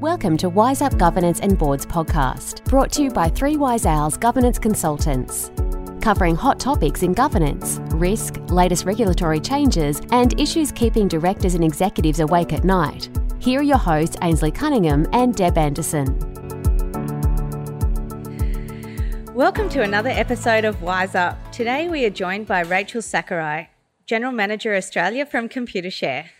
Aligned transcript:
Welcome 0.00 0.38
to 0.38 0.48
Wise 0.48 0.80
Up 0.80 0.96
Governance 0.96 1.40
and 1.40 1.58
Boards 1.58 1.84
podcast, 1.84 2.64
brought 2.64 2.90
to 2.92 3.02
you 3.02 3.10
by 3.10 3.28
Three 3.28 3.58
Wise 3.58 3.84
Owls 3.84 4.16
Governance 4.16 4.58
Consultants. 4.58 5.50
Covering 6.00 6.34
hot 6.34 6.58
topics 6.58 7.02
in 7.02 7.12
governance, 7.12 7.80
risk, 7.90 8.36
latest 8.48 8.86
regulatory 8.86 9.40
changes, 9.40 10.00
and 10.10 10.40
issues 10.40 10.72
keeping 10.72 11.06
directors 11.06 11.52
and 11.54 11.62
executives 11.62 12.20
awake 12.20 12.54
at 12.54 12.64
night. 12.64 13.10
Here 13.40 13.60
are 13.60 13.62
your 13.62 13.76
hosts, 13.76 14.16
Ainslie 14.22 14.50
Cunningham 14.50 15.06
and 15.12 15.34
Deb 15.34 15.58
Anderson. 15.58 16.18
Welcome 19.34 19.68
to 19.68 19.82
another 19.82 20.08
episode 20.08 20.64
of 20.64 20.80
Wise 20.80 21.14
Up. 21.14 21.52
Today 21.52 21.90
we 21.90 22.06
are 22.06 22.10
joined 22.10 22.46
by 22.46 22.60
Rachel 22.60 23.02
Sakurai, 23.02 23.68
General 24.06 24.32
Manager 24.32 24.74
Australia 24.74 25.26
from 25.26 25.46
Computershare. 25.50 26.30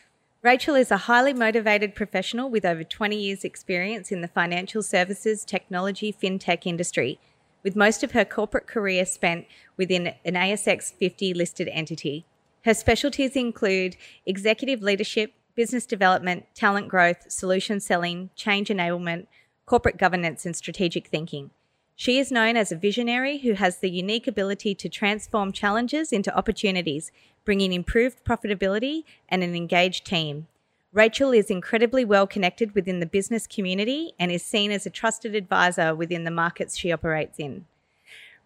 Rachel 0.42 0.74
is 0.74 0.90
a 0.90 0.96
highly 0.96 1.34
motivated 1.34 1.94
professional 1.94 2.48
with 2.48 2.64
over 2.64 2.82
20 2.82 3.14
years' 3.14 3.44
experience 3.44 4.10
in 4.10 4.22
the 4.22 4.28
financial 4.28 4.82
services, 4.82 5.44
technology, 5.44 6.14
fintech 6.14 6.66
industry, 6.66 7.20
with 7.62 7.76
most 7.76 8.02
of 8.02 8.12
her 8.12 8.24
corporate 8.24 8.66
career 8.66 9.04
spent 9.04 9.44
within 9.76 10.14
an 10.24 10.34
ASX 10.34 10.94
50 10.94 11.34
listed 11.34 11.68
entity. 11.70 12.24
Her 12.64 12.72
specialties 12.72 13.36
include 13.36 13.98
executive 14.24 14.80
leadership, 14.80 15.34
business 15.54 15.84
development, 15.84 16.46
talent 16.54 16.88
growth, 16.88 17.30
solution 17.30 17.78
selling, 17.78 18.30
change 18.34 18.68
enablement, 18.68 19.26
corporate 19.66 19.98
governance, 19.98 20.46
and 20.46 20.56
strategic 20.56 21.08
thinking. 21.08 21.50
She 22.00 22.18
is 22.18 22.32
known 22.32 22.56
as 22.56 22.72
a 22.72 22.76
visionary 22.76 23.40
who 23.40 23.52
has 23.52 23.76
the 23.76 23.90
unique 23.90 24.26
ability 24.26 24.74
to 24.74 24.88
transform 24.88 25.52
challenges 25.52 26.12
into 26.12 26.34
opportunities, 26.34 27.12
bringing 27.44 27.74
improved 27.74 28.24
profitability 28.24 29.04
and 29.28 29.44
an 29.44 29.54
engaged 29.54 30.06
team. 30.06 30.46
Rachel 30.94 31.32
is 31.32 31.50
incredibly 31.50 32.06
well 32.06 32.26
connected 32.26 32.74
within 32.74 33.00
the 33.00 33.04
business 33.04 33.46
community 33.46 34.14
and 34.18 34.32
is 34.32 34.42
seen 34.42 34.70
as 34.70 34.86
a 34.86 34.88
trusted 34.88 35.34
advisor 35.34 35.94
within 35.94 36.24
the 36.24 36.30
markets 36.30 36.78
she 36.78 36.90
operates 36.90 37.38
in. 37.38 37.66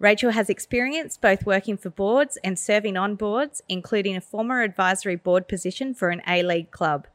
Rachel 0.00 0.32
has 0.32 0.50
experience 0.50 1.16
both 1.16 1.46
working 1.46 1.76
for 1.76 1.90
boards 1.90 2.36
and 2.42 2.58
serving 2.58 2.96
on 2.96 3.14
boards, 3.14 3.62
including 3.68 4.16
a 4.16 4.20
former 4.20 4.62
advisory 4.62 5.14
board 5.14 5.46
position 5.46 5.94
for 5.94 6.08
an 6.08 6.22
A 6.26 6.42
League 6.42 6.72
club. 6.72 7.06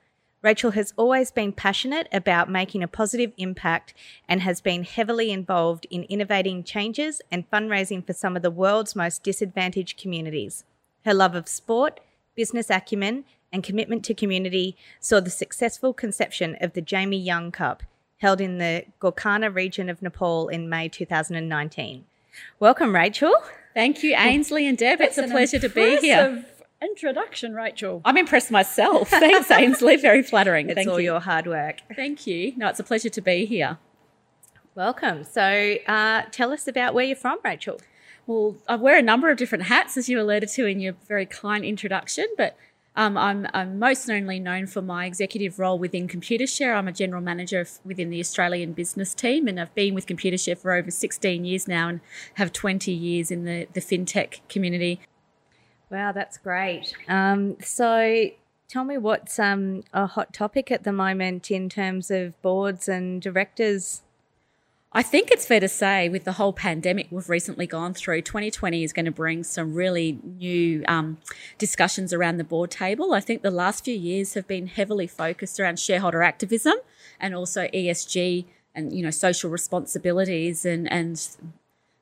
Rachel 0.41 0.71
has 0.71 0.93
always 0.95 1.31
been 1.31 1.51
passionate 1.51 2.07
about 2.13 2.49
making 2.49 2.81
a 2.81 2.87
positive 2.87 3.33
impact 3.37 3.93
and 4.27 4.41
has 4.41 4.61
been 4.61 4.83
heavily 4.83 5.31
involved 5.31 5.85
in 5.89 6.03
innovating 6.03 6.63
changes 6.63 7.21
and 7.29 7.49
fundraising 7.51 8.05
for 8.05 8.13
some 8.13 8.37
of 8.37 8.41
the 8.41 8.51
world's 8.51 8.95
most 8.95 9.21
disadvantaged 9.21 9.99
communities. 10.01 10.63
Her 11.03 11.13
love 11.13 11.35
of 11.35 11.49
sport, 11.49 11.99
business 12.35 12.69
acumen, 12.69 13.25
and 13.51 13.63
commitment 13.63 14.05
to 14.05 14.13
community 14.13 14.77
saw 15.01 15.19
the 15.19 15.29
successful 15.29 15.93
conception 15.93 16.55
of 16.61 16.71
the 16.71 16.81
Jamie 16.81 17.19
Young 17.19 17.51
Cup, 17.51 17.83
held 18.19 18.39
in 18.39 18.59
the 18.59 18.85
Gorkana 19.01 19.53
region 19.53 19.89
of 19.89 20.01
Nepal 20.01 20.47
in 20.47 20.69
May 20.69 20.87
2019. 20.87 22.05
Welcome, 22.61 22.95
Rachel. 22.95 23.33
Thank 23.73 24.03
you, 24.03 24.15
Ainslie 24.15 24.67
and 24.67 24.77
Deb. 24.77 25.01
It's 25.01 25.17
a 25.17 25.27
pleasure 25.27 25.59
to 25.59 25.69
be 25.69 25.97
here 25.97 26.45
introduction, 26.81 27.53
Rachel. 27.53 28.01
I'm 28.05 28.17
impressed 28.17 28.51
myself. 28.51 29.09
Thanks, 29.09 29.51
Ainslie. 29.51 29.97
Very 29.97 30.23
flattering. 30.23 30.69
It's 30.69 30.75
Thank 30.75 30.89
all 30.89 30.99
you. 30.99 31.11
your 31.11 31.19
hard 31.19 31.47
work. 31.47 31.77
Thank 31.95 32.27
you. 32.27 32.53
No, 32.57 32.69
it's 32.69 32.79
a 32.79 32.83
pleasure 32.83 33.09
to 33.09 33.21
be 33.21 33.45
here. 33.45 33.77
Welcome. 34.75 35.23
So, 35.23 35.75
uh, 35.87 36.23
tell 36.31 36.51
us 36.51 36.67
about 36.67 36.93
where 36.93 37.05
you're 37.05 37.15
from, 37.15 37.39
Rachel. 37.43 37.79
Well, 38.27 38.57
I 38.67 38.75
wear 38.75 38.97
a 38.97 39.01
number 39.01 39.29
of 39.29 39.37
different 39.37 39.65
hats, 39.65 39.97
as 39.97 40.07
you 40.07 40.21
alluded 40.21 40.49
to 40.49 40.65
in 40.65 40.79
your 40.79 40.93
very 41.07 41.25
kind 41.25 41.65
introduction, 41.65 42.27
but 42.37 42.55
um, 42.95 43.17
I'm, 43.17 43.47
I'm, 43.53 43.79
most 43.79 44.07
knownly 44.07 44.39
known 44.39 44.67
for 44.67 44.81
my 44.81 45.05
executive 45.05 45.57
role 45.57 45.79
within 45.79 46.07
Computershare. 46.07 46.75
I'm 46.75 46.87
a 46.87 46.91
general 46.91 47.21
manager 47.21 47.65
within 47.85 48.09
the 48.09 48.19
Australian 48.19 48.73
business 48.73 49.13
team, 49.13 49.47
and 49.47 49.59
I've 49.59 49.73
been 49.73 49.95
with 49.95 50.05
Computershare 50.05 50.57
for 50.57 50.73
over 50.73 50.91
16 50.91 51.45
years 51.45 51.67
now 51.67 51.87
and 51.87 52.01
have 52.35 52.51
20 52.51 52.91
years 52.91 53.31
in 53.31 53.45
the, 53.45 53.67
the 53.73 53.79
fintech 53.79 54.41
community. 54.49 54.99
Wow, 55.89 56.11
that's 56.11 56.37
great. 56.37 56.93
Um, 57.07 57.57
so, 57.61 58.29
tell 58.67 58.83
me 58.83 58.97
what's 58.97 59.39
um, 59.39 59.83
a 59.93 60.05
hot 60.05 60.33
topic 60.33 60.71
at 60.71 60.83
the 60.83 60.93
moment 60.93 61.49
in 61.49 61.69
terms 61.69 62.11
of 62.11 62.39
boards 62.41 62.87
and 62.87 63.21
directors. 63.21 64.01
I 64.91 65.03
think 65.03 65.29
it's 65.29 65.45
fair 65.45 65.59
to 65.59 65.67
say, 65.67 66.09
with 66.09 66.23
the 66.23 66.33
whole 66.33 66.53
pandemic 66.53 67.07
we've 67.11 67.29
recently 67.29 67.67
gone 67.67 67.93
through, 67.93 68.23
2020 68.23 68.83
is 68.83 68.91
going 68.91 69.05
to 69.05 69.11
bring 69.11 69.43
some 69.43 69.75
really 69.75 70.19
new 70.23 70.83
um, 70.87 71.19
discussions 71.59 72.11
around 72.11 72.37
the 72.37 72.43
board 72.43 72.71
table. 72.71 73.13
I 73.13 73.19
think 73.19 73.43
the 73.43 73.51
last 73.51 73.85
few 73.85 73.95
years 73.95 74.33
have 74.33 74.47
been 74.47 74.65
heavily 74.65 75.05
focused 75.05 75.59
around 75.59 75.79
shareholder 75.79 76.23
activism 76.23 76.73
and 77.19 77.35
also 77.35 77.67
ESG 77.67 78.45
and 78.73 78.93
you 78.93 79.03
know 79.03 79.11
social 79.11 79.49
responsibilities 79.49 80.65
and 80.65 80.91
and 80.91 81.37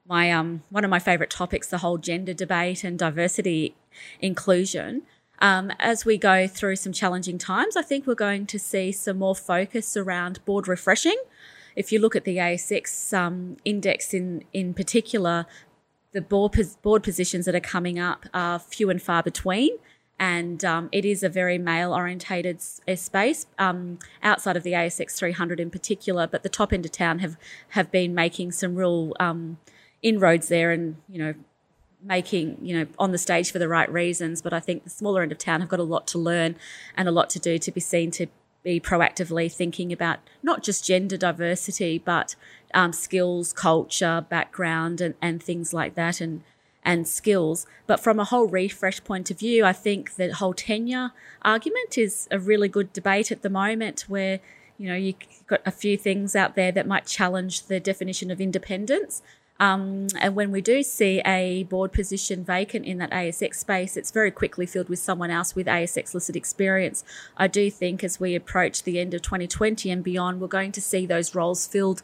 my 0.08 0.32
um, 0.32 0.64
one 0.70 0.84
of 0.84 0.90
my 0.90 1.00
favourite 1.00 1.30
topics, 1.30 1.68
the 1.68 1.80
whole 1.80 1.98
gender 1.98 2.34
debate 2.34 2.84
and 2.84 2.98
diversity 2.98 3.76
inclusion. 4.20 5.04
Um, 5.40 5.72
as 5.80 6.04
we 6.04 6.18
go 6.18 6.48
through 6.48 6.78
some 6.78 6.94
challenging 6.94 7.38
times, 7.38 7.76
I 7.76 7.84
think 7.84 8.08
we're 8.08 8.16
going 8.16 8.48
to 8.48 8.58
see 8.58 8.92
some 8.92 9.20
more 9.20 9.36
focus 9.36 9.96
around 9.96 10.44
board 10.46 10.68
refreshing. 10.68 11.18
If 11.76 11.92
you 11.92 12.00
look 12.00 12.16
at 12.16 12.24
the 12.24 12.38
ASX 12.38 13.14
um, 13.16 13.58
index 13.64 14.14
in 14.14 14.44
in 14.54 14.74
particular, 14.74 15.46
the 16.12 16.22
board 16.22 16.58
board 16.82 17.04
positions 17.04 17.46
that 17.46 17.56
are 17.56 17.60
coming 17.60 18.00
up 18.00 18.26
are 18.34 18.60
few 18.60 18.90
and 18.90 19.02
far 19.02 19.22
between 19.22 19.78
and 20.20 20.66
um, 20.66 20.90
it 20.92 21.06
is 21.06 21.22
a 21.22 21.30
very 21.30 21.58
male 21.58 21.94
orientated 21.94 22.60
space 22.62 23.46
um, 23.60 24.00
outside 24.24 24.58
of 24.58 24.64
the 24.64 24.72
ASX 24.72 25.12
300 25.12 25.60
in 25.60 25.70
particular. 25.70 26.26
But 26.26 26.44
the 26.44 26.50
top 26.50 26.74
end 26.74 26.86
of 26.86 26.92
town 26.92 27.20
have 27.20 27.38
have 27.70 27.92
been 27.92 28.16
making 28.16 28.52
some 28.54 28.76
real 28.76 29.14
um, 29.20 29.58
inroads 30.02 30.48
there 30.48 30.72
and, 30.72 30.98
you 31.10 31.20
know, 31.20 31.34
making, 32.04 32.58
you 32.62 32.78
know, 32.78 32.88
on 33.00 33.12
the 33.12 33.18
stage 33.18 33.52
for 33.52 33.60
the 33.60 33.68
right 33.68 33.92
reasons. 33.92 34.42
But 34.42 34.54
I 34.54 34.60
think 34.60 34.84
the 34.84 34.90
smaller 34.90 35.22
end 35.22 35.32
of 35.32 35.38
town 35.38 35.62
have 35.62 35.70
got 35.70 35.80
a 35.80 35.84
lot 35.84 36.08
to 36.08 36.18
learn 36.18 36.56
and 36.96 37.08
a 37.08 37.12
lot 37.12 37.30
to 37.32 37.40
do 37.40 37.58
to 37.58 37.72
be 37.72 37.80
seen 37.80 38.12
to 38.12 38.28
be 38.64 38.80
proactively 38.80 39.52
thinking 39.52 39.94
about 39.94 40.20
not 40.44 40.62
just 40.62 40.86
gender 40.86 41.16
diversity, 41.16 41.98
but 41.98 42.36
um, 42.74 42.92
skills, 42.92 43.54
culture, 43.54 44.26
background, 44.30 45.00
and, 45.00 45.16
and 45.22 45.42
things 45.42 45.74
like 45.74 45.96
that, 45.96 46.20
and 46.20 46.44
and 46.84 47.08
skills. 47.08 47.66
But 47.86 48.00
from 48.00 48.20
a 48.20 48.24
whole 48.24 48.48
refresh 48.48 49.04
point 49.04 49.30
of 49.32 49.40
view, 49.40 49.66
I 49.66 49.74
think 49.74 50.16
the 50.16 50.34
whole 50.34 50.54
tenure 50.54 51.12
argument 51.42 51.98
is 51.98 52.28
a 52.32 52.40
really 52.40 52.70
good 52.70 52.94
debate 52.94 53.32
at 53.32 53.42
the 53.42 53.50
moment, 53.50 54.06
where 54.08 54.40
you 54.78 54.88
know 54.88 54.96
you've 54.96 55.16
got 55.48 55.62
a 55.66 55.72
few 55.72 55.98
things 55.98 56.36
out 56.36 56.56
there 56.56 56.72
that 56.72 56.88
might 56.88 57.06
challenge 57.06 57.68
the 57.68 57.80
definition 57.80 58.32
of 58.32 58.42
independence. 58.42 59.22
Um, 59.60 60.08
and 60.20 60.36
when 60.36 60.52
we 60.52 60.62
do 60.62 60.84
see 60.84 61.20
a 61.26 61.64
board 61.64 61.92
position 61.92 62.44
vacant 62.44 62.86
in 62.86 63.00
that 63.00 63.12
ASX 63.12 63.56
space, 63.56 63.98
it's 63.98 64.12
very 64.12 64.32
quickly 64.32 64.66
filled 64.66 64.90
with 64.90 65.00
someone 65.00 65.32
else 65.32 65.56
with 65.56 65.68
ASX 65.68 66.14
listed 66.14 66.36
experience. 66.36 67.04
I 67.36 67.48
do 67.48 67.72
think 67.72 68.04
as 68.04 68.20
we 68.20 68.36
approach 68.36 68.84
the 68.84 69.00
end 69.00 69.14
of 69.14 69.22
2020 69.22 69.90
and 69.90 70.04
beyond, 70.04 70.40
we're 70.40 70.48
going 70.48 70.72
to 70.74 70.82
see 70.82 71.06
those 71.06 71.34
roles 71.34 71.66
filled 71.66 72.04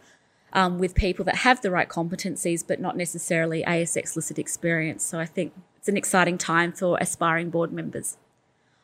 um, 0.53 0.79
with 0.79 0.95
people 0.95 1.25
that 1.25 1.37
have 1.37 1.61
the 1.61 1.71
right 1.71 1.89
competencies, 1.89 2.63
but 2.65 2.79
not 2.79 2.97
necessarily 2.97 3.63
ASX 3.63 4.15
listed 4.15 4.39
experience. 4.39 5.03
So 5.03 5.19
I 5.19 5.25
think 5.25 5.53
it's 5.77 5.89
an 5.89 5.97
exciting 5.97 6.37
time 6.37 6.71
for 6.71 6.97
aspiring 6.99 7.49
board 7.49 7.71
members. 7.71 8.17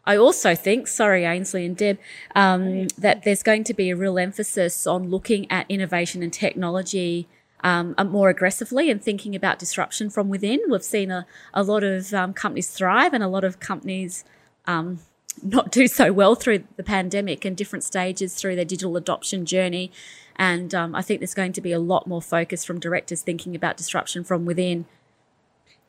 I 0.06 0.18
also 0.18 0.56
think, 0.56 0.88
sorry, 0.88 1.24
Ainslie 1.26 1.66
and 1.66 1.78
Deb, 1.78 2.00
um, 2.34 2.88
that 2.98 3.24
there's 3.24 3.44
going 3.44 3.64
to 3.66 3.74
be 3.74 3.92
a 3.92 3.96
real 3.96 4.18
emphasis 4.18 4.88
on 4.88 5.10
looking 5.10 5.50
at 5.52 5.66
innovation 5.70 6.24
and 6.24 6.34
technology 6.34 7.28
um, 7.62 7.96
more 8.10 8.30
aggressively 8.30 8.90
and 8.90 9.04
thinking 9.04 9.36
about 9.36 9.60
disruption 9.60 10.10
from 10.10 10.30
within. 10.30 10.60
We've 10.70 10.84
seen 10.84 11.12
a, 11.12 11.26
a 11.54 11.64
lot 11.64 11.84
of 11.84 12.14
um, 12.14 12.34
companies 12.34 12.70
thrive 12.70 13.14
and 13.14 13.24
a 13.24 13.28
lot 13.28 13.44
of 13.44 13.60
companies 13.60 14.24
um, 14.66 15.00
not 15.44 15.72
do 15.72 15.88
so 15.88 16.12
well 16.12 16.36
through 16.36 16.64
the 16.76 16.84
pandemic 16.84 17.46
and 17.46 17.56
different 17.56 17.84
stages 17.84 18.36
through 18.36 18.56
their 18.56 18.66
digital 18.66 18.98
adoption 18.98 19.46
journey. 19.46 19.92
And 20.36 20.74
um, 20.74 20.96
I 20.96 21.02
think 21.02 21.20
there's 21.20 21.34
going 21.34 21.54
to 21.54 21.62
be 21.62 21.74
a 21.74 21.80
lot 21.80 22.08
more 22.08 22.22
focus 22.22 22.64
from 22.64 22.80
directors 22.80 23.22
thinking 23.22 23.56
about 23.56 23.78
disruption 23.78 24.24
from 24.24 24.46
within. 24.46 24.86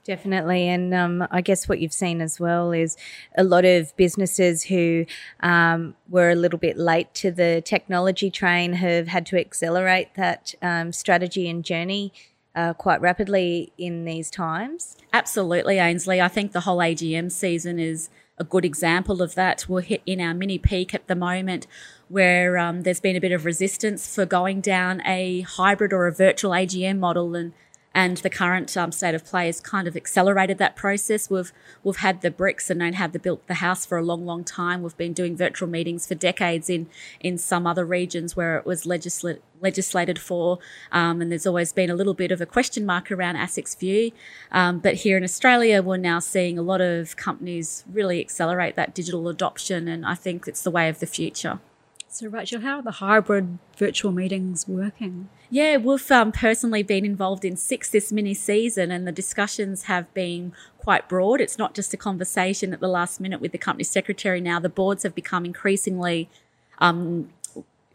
Definitely. 0.04 0.66
And 0.66 0.94
um, 0.94 1.28
I 1.30 1.42
guess 1.42 1.68
what 1.68 1.78
you've 1.78 1.92
seen 1.92 2.20
as 2.20 2.40
well 2.40 2.72
is 2.72 2.96
a 3.36 3.44
lot 3.44 3.64
of 3.64 3.94
businesses 3.96 4.64
who 4.64 5.04
um, 5.40 5.94
were 6.08 6.30
a 6.30 6.34
little 6.34 6.58
bit 6.58 6.78
late 6.78 7.12
to 7.14 7.30
the 7.30 7.62
technology 7.64 8.30
train 8.30 8.72
have 8.74 9.08
had 9.08 9.26
to 9.26 9.38
accelerate 9.38 10.14
that 10.14 10.54
um, 10.62 10.92
strategy 10.92 11.48
and 11.50 11.64
journey 11.64 12.12
uh, 12.54 12.72
quite 12.72 13.00
rapidly 13.00 13.72
in 13.76 14.04
these 14.04 14.30
times. 14.30 14.96
Absolutely, 15.12 15.78
Ainslie. 15.78 16.20
I 16.20 16.28
think 16.28 16.52
the 16.52 16.60
whole 16.60 16.78
AGM 16.78 17.30
season 17.30 17.78
is 17.78 18.08
a 18.38 18.44
good 18.44 18.64
example 18.64 19.20
of 19.20 19.34
that. 19.34 19.66
We're 19.68 19.82
hit 19.82 20.02
in 20.06 20.20
our 20.20 20.32
mini 20.32 20.58
peak 20.58 20.94
at 20.94 21.06
the 21.08 21.14
moment 21.14 21.66
where 22.08 22.58
um, 22.58 22.82
there's 22.82 23.00
been 23.00 23.16
a 23.16 23.20
bit 23.20 23.32
of 23.32 23.44
resistance 23.44 24.12
for 24.12 24.24
going 24.24 24.62
down 24.62 25.02
a 25.06 25.42
hybrid 25.42 25.92
or 25.92 26.06
a 26.06 26.12
virtual 26.12 26.52
AGM 26.52 26.98
model 26.98 27.36
and 27.36 27.52
and 27.94 28.18
the 28.18 28.30
current 28.30 28.76
um, 28.76 28.92
state 28.92 29.14
of 29.14 29.24
play 29.24 29.46
has 29.46 29.60
kind 29.60 29.88
of 29.88 29.96
accelerated 29.96 30.58
that 30.58 30.76
process. 30.76 31.28
We've 31.28 31.52
we've 31.82 31.96
had 31.96 32.20
the 32.20 32.30
bricks 32.30 32.70
and 32.70 32.78
known 32.78 32.94
how 32.94 33.08
to 33.08 33.18
build 33.18 33.40
the 33.46 33.54
house 33.54 33.84
for 33.84 33.98
a 33.98 34.02
long, 34.02 34.24
long 34.24 34.44
time. 34.44 34.82
We've 34.82 34.96
been 34.96 35.12
doing 35.12 35.36
virtual 35.36 35.68
meetings 35.68 36.06
for 36.06 36.14
decades 36.14 36.70
in 36.70 36.88
in 37.20 37.38
some 37.38 37.66
other 37.66 37.84
regions 37.84 38.36
where 38.36 38.56
it 38.58 38.66
was 38.66 38.86
legislated 38.86 39.42
legislated 39.62 40.18
for, 40.18 40.58
um, 40.90 41.20
and 41.20 41.30
there's 41.30 41.46
always 41.46 41.70
been 41.72 41.90
a 41.90 41.94
little 41.94 42.14
bit 42.14 42.32
of 42.32 42.40
a 42.40 42.46
question 42.46 42.86
mark 42.86 43.12
around 43.12 43.36
ASIC's 43.36 43.74
view. 43.74 44.10
Um, 44.50 44.78
but 44.78 44.94
here 44.94 45.18
in 45.18 45.24
Australia, 45.24 45.82
we're 45.82 45.98
now 45.98 46.18
seeing 46.18 46.58
a 46.58 46.62
lot 46.62 46.80
of 46.80 47.16
companies 47.16 47.84
really 47.92 48.20
accelerate 48.20 48.76
that 48.76 48.94
digital 48.94 49.28
adoption, 49.28 49.86
and 49.86 50.06
I 50.06 50.14
think 50.14 50.48
it's 50.48 50.62
the 50.62 50.70
way 50.70 50.88
of 50.88 51.00
the 51.00 51.06
future. 51.06 51.60
So, 52.12 52.26
Rachel, 52.26 52.60
how 52.62 52.78
are 52.78 52.82
the 52.82 52.90
hybrid 52.90 53.58
virtual 53.76 54.10
meetings 54.10 54.66
working? 54.66 55.28
Yeah, 55.48 55.76
we've 55.76 56.10
um, 56.10 56.32
personally 56.32 56.82
been 56.82 57.04
involved 57.04 57.44
in 57.44 57.56
six 57.56 57.88
this 57.88 58.10
mini 58.10 58.34
season, 58.34 58.90
and 58.90 59.06
the 59.06 59.12
discussions 59.12 59.84
have 59.84 60.12
been 60.12 60.52
quite 60.78 61.08
broad. 61.08 61.40
It's 61.40 61.56
not 61.56 61.72
just 61.72 61.94
a 61.94 61.96
conversation 61.96 62.72
at 62.72 62.80
the 62.80 62.88
last 62.88 63.20
minute 63.20 63.40
with 63.40 63.52
the 63.52 63.58
company 63.58 63.84
secretary 63.84 64.40
now. 64.40 64.58
The 64.58 64.68
boards 64.68 65.04
have 65.04 65.14
become 65.14 65.44
increasingly 65.44 66.28
um, 66.78 67.30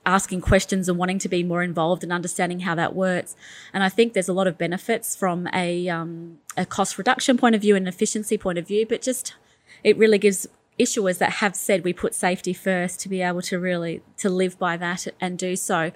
asking 0.06 0.40
questions 0.40 0.88
and 0.88 0.98
wanting 0.98 1.20
to 1.20 1.28
be 1.28 1.44
more 1.44 1.62
involved 1.62 2.02
and 2.02 2.14
understanding 2.14 2.62
how 2.62 2.74
that 2.76 2.96
works. 2.96 3.36
And 3.74 3.84
I 3.84 3.90
think 3.90 4.14
there's 4.14 4.30
a 4.30 4.34
lot 4.34 4.48
of 4.48 4.58
benefits 4.58 5.14
from 5.14 5.50
a, 5.54 5.90
um, 5.90 6.40
a 6.56 6.66
cost 6.66 6.98
reduction 6.98 7.38
point 7.38 7.54
of 7.54 7.62
view 7.62 7.76
and 7.76 7.84
an 7.84 7.94
efficiency 7.94 8.38
point 8.38 8.58
of 8.60 8.66
view, 8.66 8.86
but 8.88 9.02
just 9.02 9.36
it 9.84 9.98
really 9.98 10.20
gives 10.20 10.48
issuers 10.80 11.18
that 11.20 11.34
have 11.34 11.56
said 11.56 11.84
we 11.84 11.94
put 11.94 12.14
safety 12.14 12.54
first 12.54 13.00
to 13.02 13.10
be 13.10 13.22
able 13.22 13.42
to 13.42 13.60
really 13.60 14.02
to 14.18 14.30
live 14.30 14.58
by 14.60 14.78
that 14.78 15.08
and 15.20 15.38
do 15.38 15.56
so. 15.56 15.92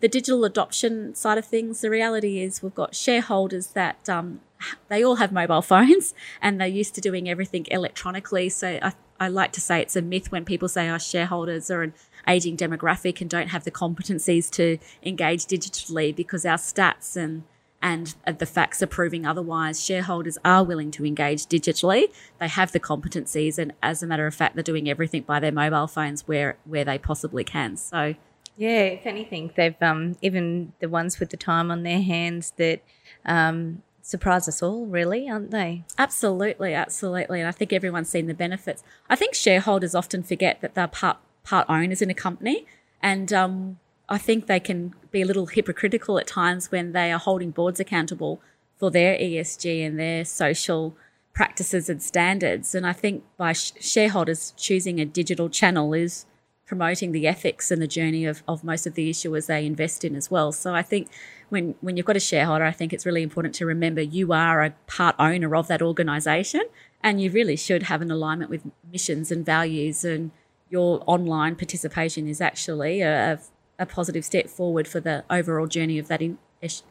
The 0.00 0.08
digital 0.08 0.44
adoption 0.44 1.14
side 1.14 1.38
of 1.38 1.46
things 1.46 1.80
the 1.80 1.90
reality 1.90 2.40
is 2.40 2.62
we've 2.62 2.74
got 2.74 2.94
shareholders 2.94 3.68
that 3.68 4.08
um, 4.08 4.40
they 4.88 5.02
all 5.04 5.16
have 5.16 5.32
mobile 5.32 5.62
phones 5.72 6.14
and 6.42 6.60
they're 6.60 6.68
used 6.68 6.94
to 6.96 7.00
doing 7.00 7.28
everything 7.28 7.66
electronically. 7.70 8.48
So 8.48 8.78
I, 8.82 8.92
I 9.20 9.28
like 9.28 9.52
to 9.52 9.60
say 9.60 9.80
it's 9.80 9.96
a 9.96 10.02
myth 10.02 10.32
when 10.32 10.44
people 10.44 10.68
say 10.68 10.88
our 10.88 10.98
shareholders 10.98 11.70
are 11.70 11.82
an 11.82 11.94
aging 12.26 12.56
demographic 12.56 13.20
and 13.20 13.30
don't 13.30 13.48
have 13.48 13.64
the 13.64 13.70
competencies 13.70 14.50
to 14.50 14.78
engage 15.02 15.46
digitally 15.46 16.14
because 16.14 16.44
our 16.44 16.56
stats 16.56 17.16
and 17.16 17.44
and 17.84 18.14
the 18.38 18.46
facts 18.46 18.82
are 18.82 18.86
proving 18.86 19.26
otherwise. 19.26 19.84
Shareholders 19.84 20.38
are 20.42 20.64
willing 20.64 20.90
to 20.92 21.04
engage 21.04 21.44
digitally. 21.44 22.06
They 22.40 22.48
have 22.48 22.72
the 22.72 22.80
competencies, 22.80 23.58
and 23.58 23.74
as 23.82 24.02
a 24.02 24.06
matter 24.06 24.26
of 24.26 24.34
fact, 24.34 24.56
they're 24.56 24.64
doing 24.64 24.88
everything 24.88 25.22
by 25.22 25.38
their 25.38 25.52
mobile 25.52 25.86
phones 25.86 26.26
where 26.26 26.56
where 26.64 26.84
they 26.84 26.98
possibly 26.98 27.44
can. 27.44 27.76
So. 27.76 28.14
Yeah, 28.56 28.82
if 28.82 29.04
anything, 29.04 29.50
they've 29.56 29.74
um, 29.82 30.16
even 30.22 30.72
the 30.78 30.88
ones 30.88 31.18
with 31.18 31.30
the 31.30 31.36
time 31.36 31.72
on 31.72 31.82
their 31.82 32.00
hands 32.00 32.52
that 32.56 32.82
um, 33.24 33.82
surprise 34.00 34.46
us 34.46 34.62
all, 34.62 34.86
really, 34.86 35.28
aren't 35.28 35.50
they? 35.50 35.82
Absolutely, 35.98 36.72
absolutely. 36.72 37.40
And 37.40 37.48
I 37.48 37.50
think 37.50 37.72
everyone's 37.72 38.08
seen 38.08 38.28
the 38.28 38.34
benefits. 38.34 38.84
I 39.10 39.16
think 39.16 39.34
shareholders 39.34 39.92
often 39.92 40.22
forget 40.22 40.60
that 40.60 40.74
they're 40.74 40.86
part 40.86 41.18
part 41.42 41.66
owners 41.68 42.00
in 42.00 42.10
a 42.10 42.14
company, 42.14 42.64
and 43.02 43.32
um, 43.32 43.78
I 44.08 44.18
think 44.18 44.46
they 44.46 44.60
can 44.60 44.94
be 45.10 45.22
a 45.22 45.26
little 45.26 45.46
hypocritical 45.46 46.18
at 46.18 46.26
times 46.26 46.70
when 46.70 46.92
they 46.92 47.10
are 47.12 47.18
holding 47.18 47.50
boards 47.50 47.80
accountable 47.80 48.40
for 48.76 48.90
their 48.90 49.16
ESG 49.16 49.86
and 49.86 49.98
their 49.98 50.24
social 50.24 50.96
practices 51.32 51.88
and 51.88 52.02
standards. 52.02 52.74
And 52.74 52.86
I 52.86 52.92
think 52.92 53.24
by 53.36 53.52
sh- 53.52 53.72
shareholders 53.80 54.52
choosing 54.56 55.00
a 55.00 55.04
digital 55.04 55.48
channel 55.48 55.94
is 55.94 56.26
promoting 56.66 57.12
the 57.12 57.26
ethics 57.26 57.70
and 57.70 57.80
the 57.82 57.86
journey 57.86 58.24
of, 58.24 58.42
of 58.48 58.64
most 58.64 58.86
of 58.86 58.94
the 58.94 59.10
issuers 59.10 59.46
they 59.46 59.66
invest 59.66 60.04
in 60.04 60.16
as 60.16 60.30
well. 60.30 60.52
So 60.52 60.74
I 60.74 60.82
think 60.82 61.08
when, 61.48 61.74
when 61.80 61.96
you've 61.96 62.06
got 62.06 62.16
a 62.16 62.20
shareholder, 62.20 62.64
I 62.64 62.72
think 62.72 62.92
it's 62.92 63.04
really 63.04 63.22
important 63.22 63.54
to 63.56 63.66
remember 63.66 64.00
you 64.00 64.32
are 64.32 64.62
a 64.62 64.70
part 64.86 65.14
owner 65.18 65.54
of 65.56 65.66
that 65.68 65.82
organisation 65.82 66.62
and 67.02 67.20
you 67.20 67.30
really 67.30 67.56
should 67.56 67.84
have 67.84 68.00
an 68.00 68.10
alignment 68.10 68.50
with 68.50 68.62
missions 68.90 69.30
and 69.30 69.44
values 69.44 70.04
and 70.04 70.30
your 70.70 71.02
online 71.06 71.54
participation 71.54 72.26
is 72.26 72.40
actually 72.40 73.02
a, 73.02 73.38
a 73.78 73.86
positive 73.86 74.24
step 74.24 74.48
forward 74.48 74.86
for 74.86 75.00
the 75.00 75.24
overall 75.30 75.66
journey 75.66 75.98
of 75.98 76.08
that 76.08 76.22
in, 76.22 76.38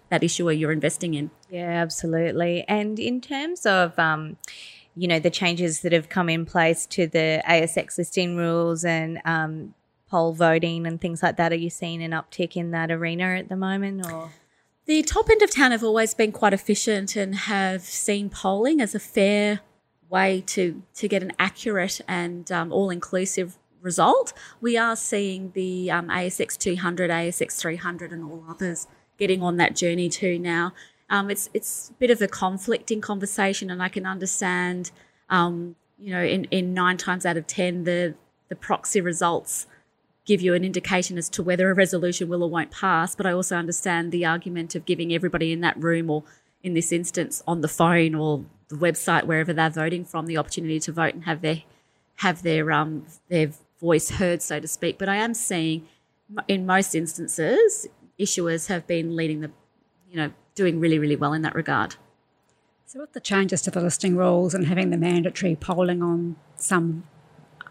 that 0.10 0.24
issuer 0.24 0.52
you're 0.52 0.72
investing 0.72 1.14
in. 1.14 1.32
Yeah, 1.50 1.70
absolutely. 1.70 2.66
And 2.68 3.00
in 3.00 3.22
terms 3.22 3.66
of 3.66 3.98
um, 3.98 4.38
you 4.96 5.08
know 5.08 5.20
the 5.20 5.30
changes 5.30 5.82
that 5.82 5.92
have 5.92 6.10
come 6.10 6.30
in 6.30 6.46
place 6.46 6.86
to 6.88 7.08
the 7.08 7.42
ASX 7.48 7.98
listing 7.98 8.36
rules 8.36 8.86
and 8.86 9.20
um, 9.26 9.74
poll 10.08 10.34
voting 10.34 10.86
and 10.86 11.02
things 11.02 11.24
like 11.24 11.38
that, 11.38 11.52
are 11.52 11.58
you 11.58 11.70
seeing 11.70 12.04
an 12.04 12.12
uptick 12.12 12.56
in 12.56 12.72
that 12.72 12.92
arena 12.92 13.36
at 13.36 13.50
the 13.50 13.56
moment, 13.56 14.06
or? 14.12 14.30
The 14.86 15.02
top 15.02 15.30
end 15.30 15.42
of 15.42 15.50
town 15.50 15.72
have 15.72 15.84
always 15.84 16.14
been 16.14 16.34
quite 16.34 16.52
efficient 16.52 17.16
and 17.16 17.34
have 17.34 17.84
seen 17.84 18.30
polling 18.30 18.82
as 18.82 18.94
a 18.94 19.00
fair 19.00 19.62
way 20.10 20.44
to 20.46 20.84
to 20.94 21.08
get 21.08 21.24
an 21.24 21.32
accurate 21.40 22.02
and 22.08 22.52
um, 22.52 22.72
all 22.72 22.90
inclusive 22.90 23.58
result, 23.84 24.34
we 24.62 24.78
are 24.78 24.96
seeing 24.96 25.52
the 25.54 25.92
um, 25.92 26.08
ASX 26.08 26.58
200, 26.58 27.12
ASX 27.12 27.58
300, 27.58 28.12
and 28.12 28.24
all 28.24 28.44
others 28.50 28.88
getting 29.18 29.44
on 29.44 29.58
that 29.58 29.76
journey 29.76 30.10
too 30.10 30.40
now. 30.40 30.74
Um, 31.10 31.30
it's 31.30 31.50
it's 31.54 31.90
a 31.90 31.94
bit 31.94 32.10
of 32.10 32.22
a 32.22 32.28
conflicting 32.28 33.02
conversation, 33.02 33.70
and 33.70 33.84
I 33.84 33.90
can 33.90 34.06
understand. 34.06 34.92
Um, 35.30 35.76
you 36.00 36.12
know, 36.12 36.24
in, 36.24 36.46
in 36.46 36.74
nine 36.74 36.98
times 36.98 37.26
out 37.26 37.38
of 37.38 37.46
ten, 37.46 37.84
the 37.84 38.16
the 38.50 38.56
proxy 38.56 39.02
results 39.02 39.68
give 40.26 40.42
you 40.42 40.54
an 40.54 40.64
indication 40.64 41.18
as 41.18 41.28
to 41.30 41.44
whether 41.44 41.70
a 41.70 41.74
resolution 41.74 42.30
will 42.30 42.44
or 42.44 42.50
won't 42.50 42.72
pass. 42.72 43.16
But 43.16 43.26
I 43.26 43.34
also 43.34 43.58
understand 43.58 44.12
the 44.12 44.26
argument 44.26 44.74
of 44.74 44.86
giving 44.86 45.14
everybody 45.14 45.52
in 45.52 45.62
that 45.62 45.82
room, 45.82 46.10
or 46.10 46.24
in 46.64 46.74
this 46.74 46.92
instance, 46.92 47.44
on 47.46 47.62
the 47.62 47.68
phone 47.68 48.16
or 48.16 48.46
the 48.70 48.76
website, 48.76 49.26
wherever 49.26 49.54
they're 49.54 49.70
voting 49.70 50.06
from, 50.06 50.26
the 50.26 50.38
opportunity 50.38 50.80
to 50.80 50.92
vote 50.92 51.14
and 51.14 51.26
have 51.26 51.42
their 51.42 51.64
have 52.18 52.44
their 52.44 52.72
um 52.72 53.06
their 53.30 53.52
voice 53.84 54.12
heard, 54.12 54.42
so 54.42 54.60
to 54.60 54.68
speak. 54.68 54.98
But 54.98 55.10
I 55.10 55.18
am 55.18 55.34
seeing, 55.34 55.86
in 56.48 56.66
most 56.66 56.96
instances, 56.96 57.88
issuers 58.18 58.68
have 58.68 58.88
been 58.88 59.16
leading 59.16 59.42
the, 59.42 59.52
you 60.10 60.16
know, 60.16 60.32
doing 60.56 60.80
really, 60.80 60.98
really 60.98 61.18
well 61.18 61.34
in 61.34 61.42
that 61.42 61.54
regard. 61.54 61.98
So, 62.86 63.02
with 63.02 63.14
the 63.14 63.20
changes 63.20 63.62
to 63.64 63.72
the 63.72 63.82
listing 63.82 64.16
rules 64.16 64.54
and 64.54 64.68
having 64.68 64.90
the 64.90 64.98
mandatory 64.98 65.56
polling 65.56 66.02
on 66.02 66.38
some 66.56 67.04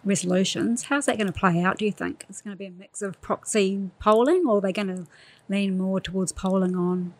resolutions, 0.05 0.85
how's 0.85 1.06
that 1.06 1.17
going 1.17 1.32
to 1.32 1.32
play 1.32 1.62
out, 1.62 1.79
do 1.79 1.85
you 1.85 1.93
think? 1.93 2.26
It's 2.29 2.43
going 2.43 2.55
to 2.55 2.58
be 2.58 2.67
a 2.67 2.70
mix 2.70 3.03
of 3.03 3.20
proxy 3.20 3.91
polling 3.99 4.44
or 4.47 4.58
are 4.58 4.61
they 4.61 4.73
going 4.73 4.88
to 4.88 5.06
lean 5.49 5.79
more 5.79 6.00
towards 6.00 6.32
polling 6.32 6.76
on 6.76 7.15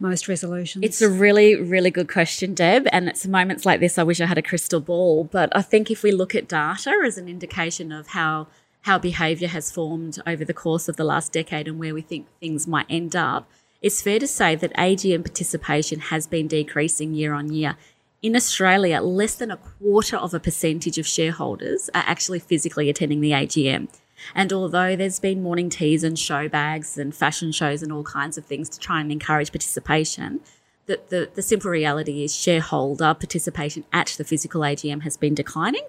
most 0.00 0.28
resolutions? 0.28 0.84
It's 0.84 1.02
a 1.02 1.08
really, 1.08 1.56
really 1.56 1.90
good 1.90 2.08
question, 2.08 2.54
Deb. 2.54 2.86
And 2.92 3.08
it's 3.08 3.26
moments 3.26 3.64
like 3.64 3.80
this 3.80 3.98
I 3.98 4.02
wish 4.02 4.20
I 4.20 4.26
had 4.26 4.38
a 4.38 4.42
crystal 4.42 4.80
ball. 4.80 5.24
But 5.24 5.54
I 5.56 5.62
think 5.62 5.90
if 5.90 6.02
we 6.02 6.12
look 6.12 6.34
at 6.34 6.48
data 6.48 7.02
as 7.04 7.18
an 7.18 7.28
indication 7.28 7.92
of 7.92 8.08
how 8.08 8.48
how 8.82 8.98
behaviour 8.98 9.48
has 9.48 9.72
formed 9.72 10.18
over 10.26 10.44
the 10.44 10.52
course 10.52 10.90
of 10.90 10.96
the 10.96 11.04
last 11.04 11.32
decade 11.32 11.66
and 11.66 11.78
where 11.78 11.94
we 11.94 12.02
think 12.02 12.26
things 12.38 12.66
might 12.66 12.84
end 12.90 13.16
up, 13.16 13.50
it's 13.80 14.02
fair 14.02 14.18
to 14.18 14.26
say 14.26 14.54
that 14.54 14.74
AGM 14.74 15.24
participation 15.24 16.00
has 16.00 16.26
been 16.26 16.46
decreasing 16.48 17.14
year 17.14 17.32
on 17.32 17.50
year. 17.50 17.76
In 18.22 18.36
Australia, 18.36 19.00
less 19.00 19.34
than 19.34 19.50
a 19.50 19.56
quarter 19.56 20.16
of 20.16 20.32
a 20.34 20.40
percentage 20.40 20.98
of 20.98 21.06
shareholders 21.06 21.90
are 21.94 22.04
actually 22.06 22.38
physically 22.38 22.88
attending 22.88 23.20
the 23.20 23.32
AGM. 23.32 23.88
And 24.34 24.52
although 24.52 24.96
there's 24.96 25.20
been 25.20 25.42
morning 25.42 25.68
teas 25.68 26.04
and 26.04 26.18
show 26.18 26.48
bags 26.48 26.98
and 26.98 27.14
fashion 27.14 27.52
shows 27.52 27.82
and 27.82 27.92
all 27.92 28.04
kinds 28.04 28.38
of 28.38 28.46
things 28.46 28.68
to 28.70 28.78
try 28.78 29.00
and 29.00 29.10
encourage 29.10 29.52
participation, 29.52 30.40
the, 30.86 31.00
the, 31.08 31.30
the 31.34 31.42
simple 31.42 31.70
reality 31.70 32.24
is 32.24 32.34
shareholder 32.34 33.14
participation 33.14 33.84
at 33.92 34.14
the 34.18 34.24
physical 34.24 34.60
AGM 34.60 35.02
has 35.02 35.16
been 35.16 35.34
declining. 35.34 35.84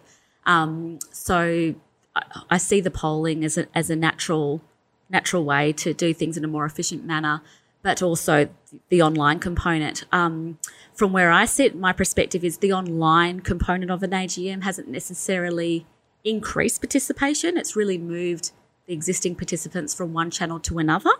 Um, 0.45 0.99
so 1.11 1.75
I, 2.15 2.21
I, 2.49 2.57
see 2.57 2.81
the 2.81 2.91
polling 2.91 3.43
as 3.43 3.57
a, 3.57 3.67
as 3.75 3.89
a 3.89 3.95
natural 3.95 4.61
natural 5.09 5.43
way 5.43 5.71
to 5.73 5.93
do 5.93 6.13
things 6.13 6.37
in 6.37 6.43
a 6.43 6.47
more 6.47 6.65
efficient 6.65 7.05
manner, 7.05 7.41
but 7.81 8.01
also 8.01 8.49
the 8.89 9.01
online 9.01 9.39
component. 9.39 10.05
Um, 10.11 10.57
from 10.93 11.13
where 11.13 11.31
I 11.31 11.45
sit, 11.45 11.75
my 11.75 11.93
perspective 11.93 12.43
is 12.43 12.57
the 12.57 12.73
online 12.73 13.41
component 13.41 13.91
of 13.91 14.01
an 14.03 14.11
AGM 14.11 14.63
hasn't 14.63 14.87
necessarily 14.87 15.85
increased 16.25 16.81
participation. 16.81 17.57
It's 17.57 17.75
really 17.75 17.97
moved 17.97 18.51
the 18.87 18.93
existing 18.93 19.35
participants 19.35 19.93
from 19.93 20.11
one 20.13 20.29
channel 20.31 20.59
to 20.61 20.79
another. 20.79 21.11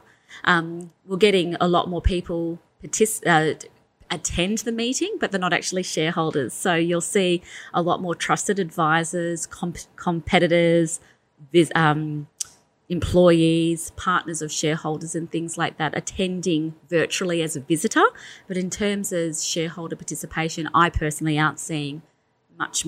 Um, 0.44 0.92
we're 1.06 1.18
getting 1.18 1.56
a 1.62 1.68
lot 1.68 1.88
more 1.88 2.02
people 2.02 2.60
partic- 2.84 3.26
uh, 3.26 3.58
attend 4.12 4.60
the 4.60 4.72
meeting, 4.72 5.16
but 5.20 5.32
they're 5.32 5.40
not 5.40 5.54
actually 5.54 5.84
shareholders. 5.84 6.54
So 6.54 6.76
you'll 6.76 7.02
see 7.02 7.42
a 7.74 7.82
lot 7.82 8.02
more 8.02 8.16
trusted 8.16 8.60
advisors, 8.60 9.46
comp- 9.46 9.96
competitors, 9.96 11.00
vis- 11.52 11.72
um, 11.76 12.28
employees, 12.88 13.92
partners 13.92 14.42
of 14.42 14.52
shareholders, 14.52 15.16
and 15.16 15.32
things 15.32 15.58
like 15.58 15.78
that 15.78 15.98
attending 15.98 16.76
virtually 16.88 17.42
as 17.42 17.56
a 17.56 17.60
visitor. 17.62 18.04
But 18.48 18.58
in 18.58 18.70
terms 18.70 19.12
of 19.12 19.38
shareholder 19.38 19.96
participation, 19.96 20.70
I 20.74 20.90
personally 20.90 21.40
aren't 21.40 21.60
seeing 21.60 22.04
much 22.58 22.86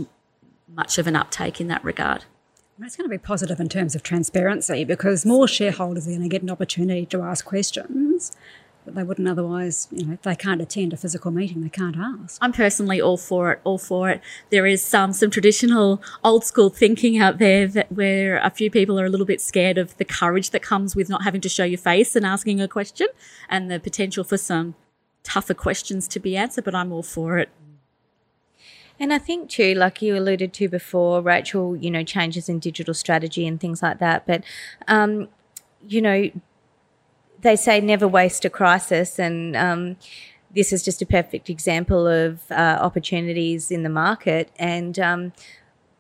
much 0.68 0.98
of 0.98 1.08
an 1.08 1.16
uptake 1.16 1.62
in 1.62 1.68
that 1.68 1.84
regard. 1.84 2.26
It's 2.80 2.96
going 2.96 3.10
to 3.10 3.10
be 3.10 3.18
positive 3.18 3.60
in 3.60 3.70
terms 3.70 3.96
of 3.96 4.04
transparency 4.04 4.84
because 4.84 5.26
more 5.26 5.48
shareholders 5.48 6.08
are 6.08 6.12
going 6.12 6.22
to 6.22 6.30
get 6.30 6.44
an 6.44 6.50
opportunity 6.52 7.08
to 7.08 7.22
ask 7.24 7.44
questions 7.44 8.34
that 8.86 8.96
they 8.96 9.04
wouldn't 9.04 9.28
otherwise, 9.28 9.88
you 9.92 10.06
know, 10.06 10.14
if 10.14 10.22
they 10.22 10.36
can't 10.36 10.62
attend 10.62 10.94
a 10.94 10.98
physical 10.98 11.30
meeting, 11.32 11.62
they 11.62 11.70
can't 11.70 11.98
ask. 11.98 12.38
I'm 12.42 12.54
personally 12.54 13.02
all 13.02 13.18
for 13.18 13.52
it, 13.52 13.62
all 13.64 13.78
for 13.78 14.10
it. 14.10 14.22
There 14.50 14.66
is 14.66 14.82
some 14.82 15.12
some 15.12 15.30
traditional 15.30 16.02
old 16.24 16.46
school 16.46 16.70
thinking 16.70 17.20
out 17.20 17.38
there 17.38 17.68
that 17.68 17.92
where 17.92 18.38
a 18.38 18.50
few 18.50 18.72
people 18.72 19.00
are 19.00 19.06
a 19.06 19.10
little 19.10 19.26
bit 19.26 19.42
scared 19.42 19.78
of 19.78 19.98
the 19.98 20.06
courage 20.06 20.52
that 20.52 20.62
comes 20.62 20.96
with 20.96 21.10
not 21.10 21.24
having 21.24 21.42
to 21.42 21.50
show 21.50 21.66
your 21.66 21.78
face 21.78 22.16
and 22.16 22.26
asking 22.26 22.62
a 22.62 22.68
question 22.68 23.08
and 23.50 23.70
the 23.70 23.80
potential 23.80 24.24
for 24.24 24.38
some 24.38 24.76
tougher 25.24 25.54
questions 25.54 26.08
to 26.08 26.20
be 26.20 26.38
answered, 26.38 26.64
but 26.64 26.74
I'm 26.74 26.92
all 26.94 27.04
for 27.04 27.38
it. 27.38 27.50
And 29.00 29.14
I 29.14 29.20
think 29.20 29.50
too, 29.50 29.74
like 29.76 30.02
you 30.02 30.18
alluded 30.18 30.54
to 30.54 30.68
before, 30.68 31.22
Rachel, 31.22 31.76
you 31.76 31.92
know, 31.92 32.04
changes 32.04 32.50
in 32.50 32.60
digital 32.60 32.94
strategy 32.94 33.46
and 33.46 33.60
things 33.60 33.84
like 33.84 34.00
that. 34.00 34.26
But, 34.26 34.44
um, 34.88 35.28
you 35.88 36.02
know, 36.02 36.32
they 37.42 37.56
say 37.56 37.80
never 37.80 38.08
waste 38.08 38.46
a 38.46 38.50
crisis, 38.50 39.20
and 39.20 39.56
um, 39.56 39.98
this 40.54 40.74
is 40.74 40.84
just 40.84 41.02
a 41.02 41.06
perfect 41.06 41.50
example 41.50 42.08
of 42.08 42.52
uh, 42.52 42.78
opportunities 42.82 43.70
in 43.70 43.84
the 43.84 43.90
market. 43.90 44.52
And 44.58 44.98
um, 44.98 45.34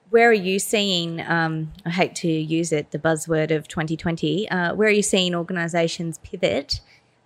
where 0.10 0.30
are 0.30 0.34
you 0.34 0.60
seeing? 0.60 1.22
Um, 1.22 1.74
I 1.86 1.92
hate 1.92 2.16
to 2.16 2.27
use 2.27 2.72
it, 2.72 2.92
the 2.92 3.00
buzzword 3.00 3.51
of 3.51 3.68
2020. 3.68 4.50
Uh, 4.50 4.74
where 4.74 4.88
are 4.88 4.92
you 4.92 5.04
seeing 5.04 5.36
organisations 5.36 6.18
pivot 6.20 6.80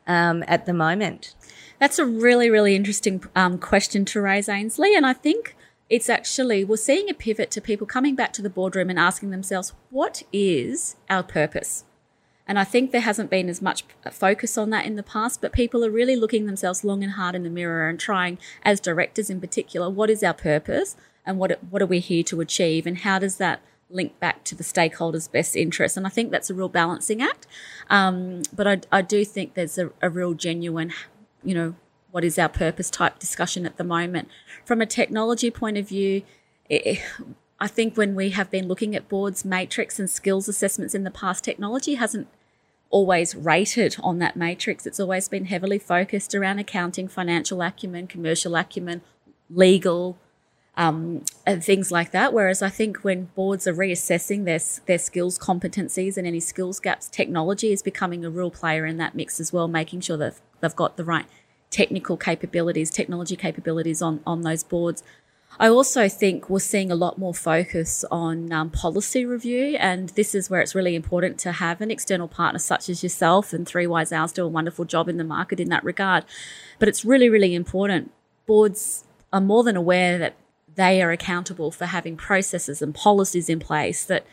um, 0.07 0.43
at 0.47 0.65
the 0.65 0.73
moment? 0.73 1.35
That's 1.79 1.97
a 1.97 2.05
really, 2.05 2.49
really 2.49 2.75
interesting 2.75 3.23
um, 3.35 3.57
question 3.57 4.05
to 4.05 4.21
raise, 4.21 4.49
Ainslie. 4.49 4.95
And 4.95 5.05
I 5.05 5.13
think 5.13 5.55
it's 5.91 6.09
actually, 6.09 6.63
we're 6.63 6.77
seeing 6.77 7.09
a 7.09 7.13
pivot 7.13 7.51
to 7.51 7.59
people 7.59 7.85
coming 7.85 8.15
back 8.15 8.31
to 8.31 8.41
the 8.41 8.49
boardroom 8.49 8.89
and 8.89 8.97
asking 8.97 9.29
themselves, 9.29 9.73
what 9.89 10.23
is 10.31 10.95
our 11.09 11.21
purpose? 11.21 11.83
And 12.47 12.57
I 12.57 12.63
think 12.63 12.91
there 12.91 13.01
hasn't 13.01 13.29
been 13.29 13.49
as 13.49 13.61
much 13.61 13.83
focus 14.09 14.57
on 14.57 14.69
that 14.69 14.85
in 14.85 14.95
the 14.95 15.03
past, 15.03 15.41
but 15.41 15.51
people 15.51 15.83
are 15.83 15.91
really 15.91 16.15
looking 16.15 16.45
themselves 16.45 16.85
long 16.85 17.03
and 17.03 17.13
hard 17.13 17.35
in 17.35 17.43
the 17.43 17.49
mirror 17.49 17.89
and 17.89 17.99
trying, 17.99 18.39
as 18.63 18.79
directors 18.79 19.29
in 19.29 19.41
particular, 19.41 19.89
what 19.89 20.09
is 20.09 20.23
our 20.23 20.33
purpose 20.33 20.95
and 21.25 21.37
what, 21.37 21.61
what 21.69 21.81
are 21.81 21.87
we 21.87 21.99
here 21.99 22.23
to 22.23 22.39
achieve 22.39 22.87
and 22.87 22.99
how 22.99 23.19
does 23.19 23.35
that 23.35 23.61
link 23.89 24.17
back 24.17 24.45
to 24.45 24.55
the 24.55 24.63
stakeholders' 24.63 25.29
best 25.29 25.57
interests? 25.57 25.97
And 25.97 26.07
I 26.07 26.09
think 26.09 26.31
that's 26.31 26.49
a 26.49 26.53
real 26.53 26.69
balancing 26.69 27.21
act. 27.21 27.47
Um, 27.89 28.43
but 28.53 28.65
I, 28.65 28.79
I 28.93 29.01
do 29.01 29.25
think 29.25 29.55
there's 29.55 29.77
a, 29.77 29.91
a 30.01 30.09
real 30.09 30.35
genuine, 30.35 30.93
you 31.43 31.53
know, 31.53 31.75
what 32.11 32.23
is 32.23 32.37
our 32.37 32.49
purpose 32.49 32.89
type 32.89 33.19
discussion 33.19 33.65
at 33.65 33.77
the 33.77 33.83
moment. 33.83 34.27
From 34.65 34.81
a 34.81 34.85
technology 34.85 35.49
point 35.49 35.77
of 35.77 35.87
view, 35.87 36.23
it, 36.69 37.01
I 37.59 37.67
think 37.67 37.95
when 37.95 38.15
we 38.15 38.31
have 38.31 38.49
been 38.49 38.67
looking 38.67 38.95
at 38.95 39.09
boards, 39.09 39.45
matrix, 39.45 39.99
and 39.99 40.09
skills 40.09 40.47
assessments 40.47 40.95
in 40.95 41.03
the 41.03 41.11
past, 41.11 41.43
technology 41.43 41.95
hasn't 41.95 42.27
always 42.89 43.35
rated 43.35 43.95
on 44.01 44.19
that 44.19 44.35
matrix. 44.35 44.85
It's 44.85 44.99
always 44.99 45.27
been 45.27 45.45
heavily 45.45 45.79
focused 45.79 46.35
around 46.35 46.59
accounting, 46.59 47.07
financial 47.07 47.61
acumen, 47.61 48.07
commercial 48.07 48.55
acumen, 48.55 49.01
legal, 49.49 50.17
um, 50.75 51.23
and 51.45 51.63
things 51.63 51.91
like 51.91 52.11
that. 52.11 52.33
Whereas 52.33 52.61
I 52.61 52.69
think 52.69 53.03
when 53.03 53.25
boards 53.35 53.67
are 53.67 53.73
reassessing 53.73 54.45
their 54.45 54.59
their 54.85 54.99
skills 54.99 55.37
competencies 55.37 56.17
and 56.17 56.25
any 56.25 56.39
skills 56.39 56.79
gaps, 56.79 57.09
technology 57.09 57.71
is 57.71 57.81
becoming 57.81 58.25
a 58.25 58.29
real 58.29 58.51
player 58.51 58.85
in 58.85 58.97
that 58.97 59.15
mix 59.15 59.39
as 59.39 59.51
well, 59.53 59.67
making 59.67 60.01
sure 60.01 60.17
that 60.17 60.39
they've 60.61 60.75
got 60.75 60.97
the 60.97 61.05
right 61.05 61.27
technical 61.71 62.17
capabilities, 62.17 62.91
technology 62.91 63.35
capabilities 63.35 64.01
on 64.01 64.21
on 64.25 64.41
those 64.41 64.63
boards. 64.63 65.03
I 65.59 65.67
also 65.67 66.07
think 66.07 66.49
we're 66.49 66.59
seeing 66.59 66.91
a 66.91 66.95
lot 66.95 67.17
more 67.17 67.33
focus 67.33 68.05
on 68.09 68.53
um, 68.53 68.69
policy 68.69 69.25
review, 69.25 69.75
and 69.79 70.09
this 70.09 70.33
is 70.33 70.49
where 70.49 70.61
it's 70.61 70.73
really 70.73 70.95
important 70.95 71.37
to 71.39 71.51
have 71.51 71.81
an 71.81 71.91
external 71.91 72.27
partner 72.27 72.59
such 72.59 72.87
as 72.89 73.03
yourself 73.03 73.51
and 73.51 73.67
Three 73.67 73.85
Wise 73.85 74.11
Owls 74.11 74.31
do 74.31 74.45
a 74.45 74.47
wonderful 74.47 74.85
job 74.85 75.09
in 75.09 75.17
the 75.17 75.23
market 75.23 75.59
in 75.59 75.69
that 75.69 75.83
regard. 75.83 76.23
But 76.79 76.87
it's 76.87 77.03
really, 77.03 77.29
really 77.29 77.53
important. 77.53 78.11
Boards 78.45 79.03
are 79.33 79.41
more 79.41 79.63
than 79.63 79.75
aware 79.75 80.17
that 80.17 80.35
they 80.75 81.01
are 81.01 81.11
accountable 81.11 81.69
for 81.69 81.85
having 81.85 82.15
processes 82.15 82.81
and 82.81 82.95
policies 82.95 83.49
in 83.49 83.59
place 83.59 84.05
that 84.05 84.25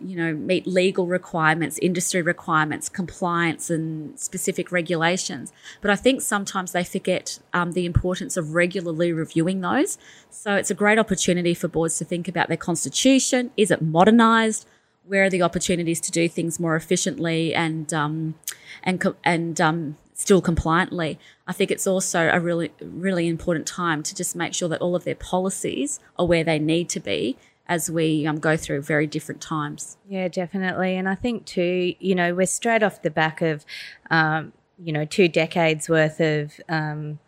you 0.00 0.16
know, 0.16 0.34
meet 0.34 0.66
legal 0.66 1.06
requirements, 1.06 1.78
industry 1.78 2.22
requirements, 2.22 2.88
compliance, 2.88 3.70
and 3.70 4.18
specific 4.18 4.70
regulations. 4.72 5.52
But 5.80 5.90
I 5.90 5.96
think 5.96 6.20
sometimes 6.20 6.72
they 6.72 6.84
forget 6.84 7.38
um, 7.52 7.72
the 7.72 7.86
importance 7.86 8.36
of 8.36 8.54
regularly 8.54 9.12
reviewing 9.12 9.60
those. 9.60 9.98
So 10.30 10.54
it's 10.54 10.70
a 10.70 10.74
great 10.74 10.98
opportunity 10.98 11.54
for 11.54 11.68
boards 11.68 11.98
to 11.98 12.04
think 12.04 12.28
about 12.28 12.48
their 12.48 12.56
constitution. 12.56 13.50
Is 13.56 13.70
it 13.70 13.82
modernised? 13.82 14.66
Where 15.04 15.24
are 15.24 15.30
the 15.30 15.42
opportunities 15.42 16.00
to 16.02 16.10
do 16.10 16.28
things 16.28 16.58
more 16.58 16.74
efficiently 16.76 17.54
and 17.54 17.92
um, 17.94 18.34
and 18.82 19.02
and 19.24 19.60
um, 19.60 19.96
still 20.14 20.40
compliantly? 20.40 21.18
I 21.46 21.52
think 21.52 21.70
it's 21.70 21.86
also 21.86 22.28
a 22.32 22.40
really 22.40 22.72
really 22.80 23.28
important 23.28 23.66
time 23.68 24.02
to 24.02 24.14
just 24.14 24.34
make 24.34 24.52
sure 24.52 24.68
that 24.68 24.80
all 24.80 24.96
of 24.96 25.04
their 25.04 25.14
policies 25.14 26.00
are 26.18 26.26
where 26.26 26.42
they 26.42 26.58
need 26.58 26.88
to 26.90 27.00
be 27.00 27.36
as 27.68 27.90
we 27.90 28.26
um, 28.26 28.38
go 28.38 28.56
through 28.56 28.82
very 28.82 29.06
different 29.06 29.40
times. 29.40 29.96
Yeah, 30.08 30.28
definitely. 30.28 30.96
And 30.96 31.08
I 31.08 31.14
think 31.14 31.46
too, 31.46 31.94
you 31.98 32.14
know, 32.14 32.34
we're 32.34 32.46
straight 32.46 32.82
off 32.82 33.02
the 33.02 33.10
back 33.10 33.42
of, 33.42 33.64
um, 34.10 34.52
you 34.78 34.92
know, 34.92 35.04
two 35.04 35.28
decades 35.28 35.88
worth 35.88 36.20
of 36.20 36.60
um, 36.68 37.18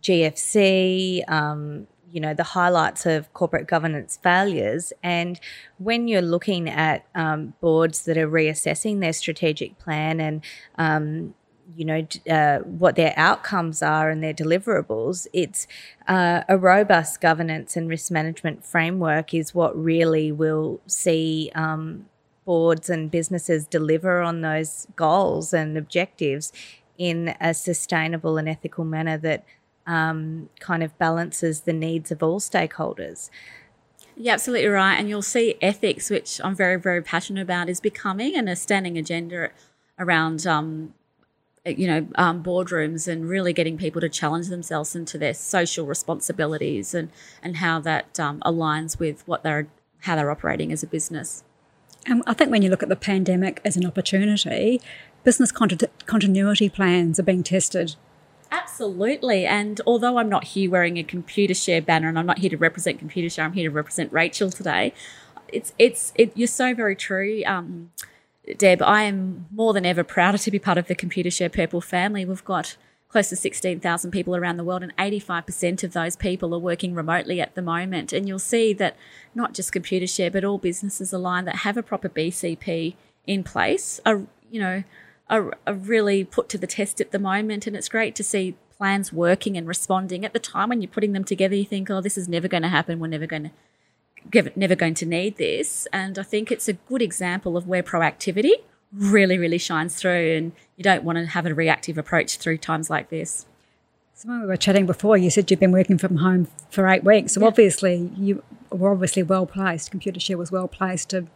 GFC, 0.00 1.28
um, 1.30 1.86
you 2.10 2.20
know, 2.20 2.34
the 2.34 2.44
highlights 2.44 3.06
of 3.06 3.32
corporate 3.32 3.66
governance 3.66 4.18
failures. 4.22 4.92
And 5.02 5.40
when 5.78 6.08
you're 6.08 6.22
looking 6.22 6.68
at 6.68 7.06
um, 7.14 7.54
boards 7.60 8.04
that 8.04 8.18
are 8.18 8.28
reassessing 8.28 9.00
their 9.00 9.12
strategic 9.12 9.78
plan 9.78 10.20
and, 10.20 10.44
um, 10.76 11.34
you 11.76 11.84
know 11.84 12.06
uh, 12.30 12.58
what 12.60 12.96
their 12.96 13.14
outcomes 13.16 13.82
are 13.82 14.10
and 14.10 14.22
their 14.22 14.34
deliverables 14.34 15.26
it's 15.32 15.66
uh, 16.08 16.42
a 16.48 16.56
robust 16.56 17.20
governance 17.20 17.76
and 17.76 17.88
risk 17.88 18.10
management 18.10 18.64
framework 18.64 19.32
is 19.34 19.54
what 19.54 19.76
really 19.76 20.32
will 20.32 20.80
see 20.86 21.50
um, 21.54 22.06
boards 22.44 22.90
and 22.90 23.10
businesses 23.10 23.66
deliver 23.66 24.20
on 24.20 24.40
those 24.40 24.86
goals 24.96 25.52
and 25.52 25.76
objectives 25.76 26.52
in 26.98 27.34
a 27.40 27.54
sustainable 27.54 28.36
and 28.36 28.48
ethical 28.48 28.84
manner 28.84 29.16
that 29.16 29.44
um, 29.86 30.48
kind 30.60 30.82
of 30.82 30.96
balances 30.98 31.62
the 31.62 31.72
needs 31.72 32.10
of 32.10 32.22
all 32.22 32.40
stakeholders. 32.40 33.30
Yeah, 34.16 34.34
absolutely 34.34 34.68
right. 34.68 34.94
And 34.94 35.08
you'll 35.08 35.22
see 35.22 35.56
ethics, 35.62 36.10
which 36.10 36.40
I'm 36.44 36.54
very, 36.54 36.78
very 36.78 37.02
passionate 37.02 37.42
about, 37.42 37.68
is 37.68 37.80
becoming 37.80 38.36
and 38.36 38.48
a 38.48 38.56
standing 38.56 38.98
agenda 38.98 39.50
around 39.98 40.46
um, 40.46 40.94
you 41.64 41.86
know, 41.86 42.06
um, 42.16 42.42
boardrooms 42.42 43.06
and 43.06 43.28
really 43.28 43.52
getting 43.52 43.78
people 43.78 44.00
to 44.00 44.08
challenge 44.08 44.48
themselves 44.48 44.96
into 44.96 45.16
their 45.16 45.34
social 45.34 45.86
responsibilities 45.86 46.94
and, 46.94 47.10
and 47.42 47.58
how 47.58 47.78
that 47.80 48.18
um, 48.18 48.40
aligns 48.44 48.98
with 48.98 49.26
what 49.26 49.42
they're 49.42 49.68
how 50.00 50.16
they're 50.16 50.32
operating 50.32 50.72
as 50.72 50.82
a 50.82 50.86
business. 50.86 51.44
And 52.06 52.24
I 52.26 52.34
think 52.34 52.50
when 52.50 52.62
you 52.62 52.70
look 52.70 52.82
at 52.82 52.88
the 52.88 52.96
pandemic 52.96 53.60
as 53.64 53.76
an 53.76 53.86
opportunity, 53.86 54.80
business 55.22 55.52
continuity 55.52 56.68
plans 56.68 57.20
are 57.20 57.22
being 57.22 57.44
tested. 57.44 57.94
Absolutely. 58.50 59.46
And 59.46 59.80
although 59.86 60.18
I'm 60.18 60.28
not 60.28 60.44
here 60.44 60.70
wearing 60.70 60.98
a 60.98 61.04
Computershare 61.04 61.84
banner 61.84 62.08
and 62.08 62.18
I'm 62.18 62.26
not 62.26 62.38
here 62.38 62.50
to 62.50 62.56
represent 62.56 63.00
Computershare, 63.00 63.44
I'm 63.44 63.52
here 63.52 63.70
to 63.70 63.74
represent 63.74 64.12
Rachel 64.12 64.50
today. 64.50 64.92
It's 65.48 65.72
it's 65.78 66.12
it, 66.16 66.32
you're 66.34 66.48
so 66.48 66.74
very 66.74 66.96
true. 66.96 67.42
Um, 67.46 67.92
Deb, 68.58 68.82
I 68.82 69.02
am 69.02 69.46
more 69.52 69.72
than 69.72 69.86
ever 69.86 70.02
prouder 70.02 70.38
to 70.38 70.50
be 70.50 70.58
part 70.58 70.78
of 70.78 70.88
the 70.88 70.96
Computershare 70.96 71.52
Purple 71.52 71.80
family. 71.80 72.24
We've 72.24 72.44
got 72.44 72.76
close 73.08 73.28
to 73.28 73.36
16,000 73.36 74.10
people 74.10 74.34
around 74.34 74.56
the 74.56 74.64
world, 74.64 74.82
and 74.82 74.96
85% 74.96 75.84
of 75.84 75.92
those 75.92 76.16
people 76.16 76.54
are 76.54 76.58
working 76.58 76.94
remotely 76.94 77.40
at 77.40 77.54
the 77.54 77.62
moment. 77.62 78.12
And 78.12 78.26
you'll 78.26 78.40
see 78.40 78.72
that 78.74 78.96
not 79.34 79.54
just 79.54 79.72
Computershare, 79.72 80.32
but 80.32 80.44
all 80.44 80.58
businesses 80.58 81.12
aligned 81.12 81.46
that 81.46 81.56
have 81.56 81.76
a 81.76 81.82
proper 81.82 82.08
BCP 82.08 82.94
in 83.26 83.44
place 83.44 84.00
are, 84.04 84.22
you 84.50 84.60
know, 84.60 84.82
are, 85.30 85.52
are 85.66 85.74
really 85.74 86.24
put 86.24 86.48
to 86.48 86.58
the 86.58 86.66
test 86.66 87.00
at 87.00 87.12
the 87.12 87.18
moment. 87.20 87.66
And 87.68 87.76
it's 87.76 87.88
great 87.88 88.16
to 88.16 88.24
see 88.24 88.56
plans 88.76 89.12
working 89.12 89.56
and 89.56 89.68
responding. 89.68 90.24
At 90.24 90.32
the 90.32 90.40
time 90.40 90.70
when 90.70 90.80
you're 90.82 90.88
putting 90.88 91.12
them 91.12 91.24
together, 91.24 91.54
you 91.54 91.64
think, 91.64 91.90
oh, 91.90 92.00
this 92.00 92.18
is 92.18 92.26
never 92.26 92.48
going 92.48 92.64
to 92.64 92.68
happen. 92.68 92.98
We're 92.98 93.06
never 93.06 93.26
going 93.26 93.44
to 93.44 93.50
never 94.56 94.74
going 94.74 94.94
to 94.94 95.06
need 95.06 95.36
this. 95.36 95.86
And 95.92 96.18
I 96.18 96.22
think 96.22 96.50
it's 96.50 96.68
a 96.68 96.74
good 96.74 97.02
example 97.02 97.56
of 97.56 97.66
where 97.66 97.82
proactivity 97.82 98.52
really, 98.92 99.38
really 99.38 99.58
shines 99.58 99.96
through. 99.96 100.36
And 100.36 100.52
you 100.76 100.84
don't 100.84 101.04
want 101.04 101.18
to 101.18 101.26
have 101.26 101.46
a 101.46 101.54
reactive 101.54 101.98
approach 101.98 102.36
through 102.36 102.58
times 102.58 102.90
like 102.90 103.10
this. 103.10 103.46
So 104.14 104.28
when 104.28 104.42
we 104.42 104.46
were 104.46 104.56
chatting 104.56 104.86
before, 104.86 105.16
you 105.16 105.30
said 105.30 105.50
you've 105.50 105.60
been 105.60 105.72
working 105.72 105.98
from 105.98 106.16
home 106.16 106.48
for 106.70 106.86
eight 106.88 107.02
weeks. 107.04 107.34
So 107.34 107.40
yeah. 107.40 107.46
obviously 107.46 108.12
you 108.16 108.42
were 108.70 108.92
obviously 108.92 109.22
well 109.22 109.46
placed. 109.46 109.92
Computershare 109.92 110.36
was 110.36 110.52
well 110.52 110.68
placed 110.68 111.10
to 111.10 111.26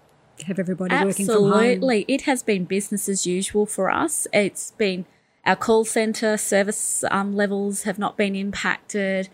have 0.46 0.58
everybody 0.58 0.94
Absolutely. 0.94 1.24
working 1.24 1.26
from 1.26 1.52
home. 1.52 1.64
Absolutely. 1.64 2.04
It 2.08 2.22
has 2.22 2.42
been 2.42 2.64
business 2.64 3.08
as 3.08 3.26
usual 3.26 3.66
for 3.66 3.90
us. 3.90 4.26
It's 4.32 4.70
been 4.72 5.06
our 5.44 5.56
call 5.56 5.84
centre 5.84 6.36
service 6.36 7.04
um, 7.10 7.34
levels 7.34 7.82
have 7.84 7.98
not 7.98 8.16
been 8.16 8.34
impacted 8.34 9.28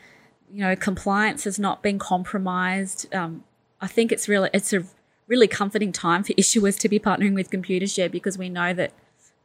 you 0.53 0.61
know, 0.61 0.77
compliance 0.77 1.45
has 1.45 1.59
not 1.59 1.83
been 1.83 1.99
compromised. 1.99 3.13
Um, 3.15 3.45
I 3.81 3.87
think 3.87 4.13
it's 4.13 4.29
really 4.29 4.51
it's 4.53 4.73
a 4.73 4.85
really 5.27 5.49
comforting 5.49 5.93
time 5.93 6.23
for 6.23 6.35
issuers 6.35 6.79
to 6.81 6.89
be 6.89 6.99
partnering 6.99 7.35
with 7.35 7.51
Computershare 7.51 8.11
because 8.11 8.37
we 8.37 8.49
know 8.49 8.75
that 8.75 8.93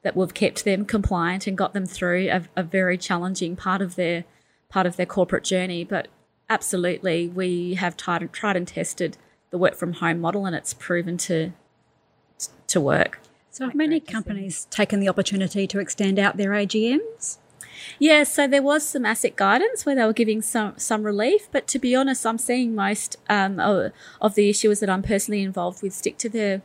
that 0.03 0.15
we've 0.15 0.33
kept 0.33 0.65
them 0.65 0.85
compliant 0.85 1.47
and 1.47 1.57
got 1.57 1.73
them 1.73 1.85
through 1.85 2.29
a, 2.29 2.43
a 2.55 2.63
very 2.63 2.97
challenging 2.97 3.55
part 3.55 3.81
of 3.81 3.95
their 3.95 4.25
part 4.69 4.85
of 4.85 4.97
their 4.97 5.05
corporate 5.05 5.45
journey. 5.45 5.85
But 5.85 6.09
absolutely, 6.49 7.27
we 7.27 7.75
have 7.75 7.95
tried, 7.95 8.21
and, 8.21 8.33
tried 8.33 8.57
and 8.57 8.67
tested 8.67 9.17
the 9.49 9.57
work 9.57 9.75
from 9.75 9.93
home 9.93 10.19
model, 10.19 10.45
and 10.45 10.55
it's 10.55 10.73
proven 10.73 11.17
to 11.19 11.53
to 12.67 12.81
work. 12.81 13.21
So, 13.49 13.65
have 13.65 13.75
many 13.75 13.99
companies 14.01 14.67
taken 14.69 14.99
the 14.99 15.09
opportunity 15.09 15.67
to 15.67 15.79
extend 15.79 16.19
out 16.19 16.35
their 16.37 16.51
AGMs? 16.51 17.37
Yeah, 17.99 18.23
so 18.23 18.47
there 18.47 18.61
was 18.61 18.87
some 18.87 19.03
ASIC 19.03 19.35
guidance 19.35 19.85
where 19.85 19.95
they 19.95 20.05
were 20.05 20.13
giving 20.13 20.41
some 20.41 20.73
some 20.77 21.03
relief, 21.03 21.47
but 21.51 21.67
to 21.67 21.79
be 21.79 21.95
honest, 21.95 22.25
I'm 22.25 22.37
seeing 22.37 22.75
most 22.75 23.17
um, 23.29 23.59
of 23.59 24.35
the 24.35 24.49
issuers 24.49 24.79
that 24.79 24.89
I'm 24.89 25.03
personally 25.03 25.41
involved 25.41 25.81
with 25.81 25.93
stick 25.93 26.17
to 26.19 26.29
their 26.29 26.61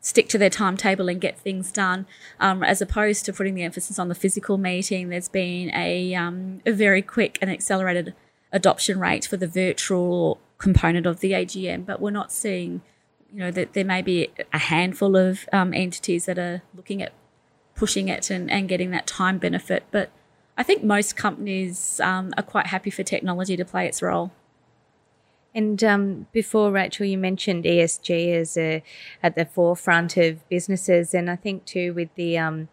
stick 0.00 0.28
to 0.28 0.38
their 0.38 0.50
timetable 0.50 1.08
and 1.08 1.20
get 1.20 1.38
things 1.38 1.72
done, 1.72 2.06
um, 2.40 2.62
as 2.62 2.80
opposed 2.80 3.24
to 3.26 3.32
putting 3.32 3.54
the 3.54 3.62
emphasis 3.62 3.98
on 3.98 4.08
the 4.08 4.14
physical 4.14 4.56
meeting. 4.56 5.08
There's 5.08 5.28
been 5.28 5.70
a, 5.74 6.14
um, 6.14 6.60
a 6.64 6.72
very 6.72 7.02
quick 7.02 7.38
and 7.42 7.50
accelerated 7.50 8.14
adoption 8.52 8.98
rate 8.98 9.26
for 9.26 9.36
the 9.36 9.46
virtual 9.46 10.40
component 10.58 11.06
of 11.06 11.20
the 11.20 11.32
AGM, 11.32 11.84
but 11.84 12.00
we're 12.00 12.10
not 12.10 12.32
seeing, 12.32 12.80
you 13.32 13.40
know, 13.40 13.50
that 13.50 13.72
there 13.72 13.84
may 13.84 14.02
be 14.02 14.28
a 14.52 14.58
handful 14.58 15.16
of 15.16 15.48
um, 15.52 15.74
entities 15.74 16.26
that 16.26 16.38
are 16.38 16.62
looking 16.74 17.02
at 17.02 17.12
pushing 17.74 18.08
it 18.08 18.30
and, 18.30 18.50
and 18.50 18.68
getting 18.68 18.90
that 18.90 19.06
time 19.06 19.38
benefit. 19.38 19.84
But 19.90 20.10
I 20.58 20.64
think 20.64 20.82
most 20.82 21.16
companies 21.16 22.00
um, 22.00 22.34
are 22.36 22.42
quite 22.42 22.66
happy 22.66 22.90
for 22.90 23.04
technology 23.04 23.56
to 23.56 23.64
play 23.64 23.86
its 23.86 24.02
role. 24.02 24.32
And 25.54 25.82
um, 25.84 26.26
before 26.32 26.72
Rachel, 26.72 27.06
you 27.06 27.16
mentioned 27.16 27.64
ESG 27.64 28.34
as 28.34 28.56
a, 28.56 28.82
at 29.22 29.36
the 29.36 29.46
forefront 29.46 30.16
of 30.16 30.46
businesses, 30.48 31.14
and 31.14 31.30
I 31.30 31.36
think 31.36 31.64
too 31.64 31.94
with 31.94 32.12
the 32.16 32.38
um, 32.38 32.68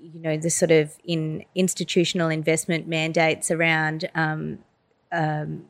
you 0.00 0.20
know 0.20 0.36
the 0.36 0.50
sort 0.50 0.72
of 0.72 0.96
in 1.04 1.44
institutional 1.54 2.28
investment 2.28 2.88
mandates 2.88 3.50
around 3.50 4.08
um, 4.14 4.58
um 5.12 5.66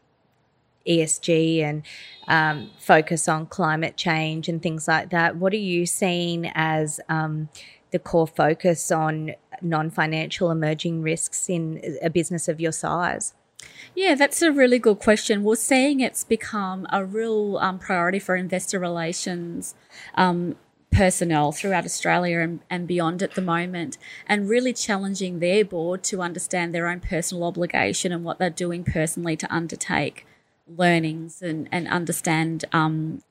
ESG 0.87 1.63
and 1.63 1.83
um, 2.29 2.71
focus 2.79 3.29
on 3.29 3.47
climate 3.47 3.97
change 3.97 4.49
and 4.49 4.63
things 4.63 4.89
like 4.89 5.11
that. 5.11 5.37
What 5.37 5.53
are 5.53 5.57
you 5.57 5.87
seeing 5.87 6.51
as 6.55 6.99
um, 7.09 7.49
the 7.93 7.99
core 7.99 8.27
focus 8.27 8.91
on 8.91 9.35
non 9.61 9.91
financial 9.91 10.51
emerging 10.51 11.03
risks 11.03 11.49
in 11.49 11.99
a 12.03 12.11
business 12.11 12.49
of 12.49 12.61
your 12.61 12.73
size? 12.73 13.35
Yeah, 13.95 14.15
that's 14.15 14.43
a 14.43 14.51
really 14.51 14.79
good 14.79 14.99
question. 14.99 15.45
We're 15.45 15.57
seeing 15.57 16.01
it's 16.01 16.25
become 16.25 16.87
a 16.91 17.05
real 17.05 17.59
um, 17.59 17.79
priority 17.79 18.19
for 18.19 18.35
investor 18.35 18.79
relations 18.79 19.75
um, 20.15 20.57
personnel 20.91 21.53
throughout 21.53 21.85
Australia 21.85 22.41
and, 22.41 22.61
and 22.69 22.87
beyond 22.87 23.23
at 23.23 23.35
the 23.35 23.41
moment, 23.41 23.99
and 24.27 24.49
really 24.49 24.73
challenging 24.73 25.39
their 25.39 25.65
board 25.65 26.03
to 26.05 26.21
understand 26.21 26.75
their 26.75 26.89
own 26.89 27.01
personal 27.01 27.45
obligation 27.45 28.13
and 28.13 28.25
what 28.25 28.39
they're 28.39 28.51
doing 28.51 28.85
personally 28.85 29.37
to 29.37 29.55
undertake 29.55 30.27
learnings 30.67 31.43
and, 31.43 31.69
and 31.73 31.89
understand 31.89 32.65
um, 32.73 33.23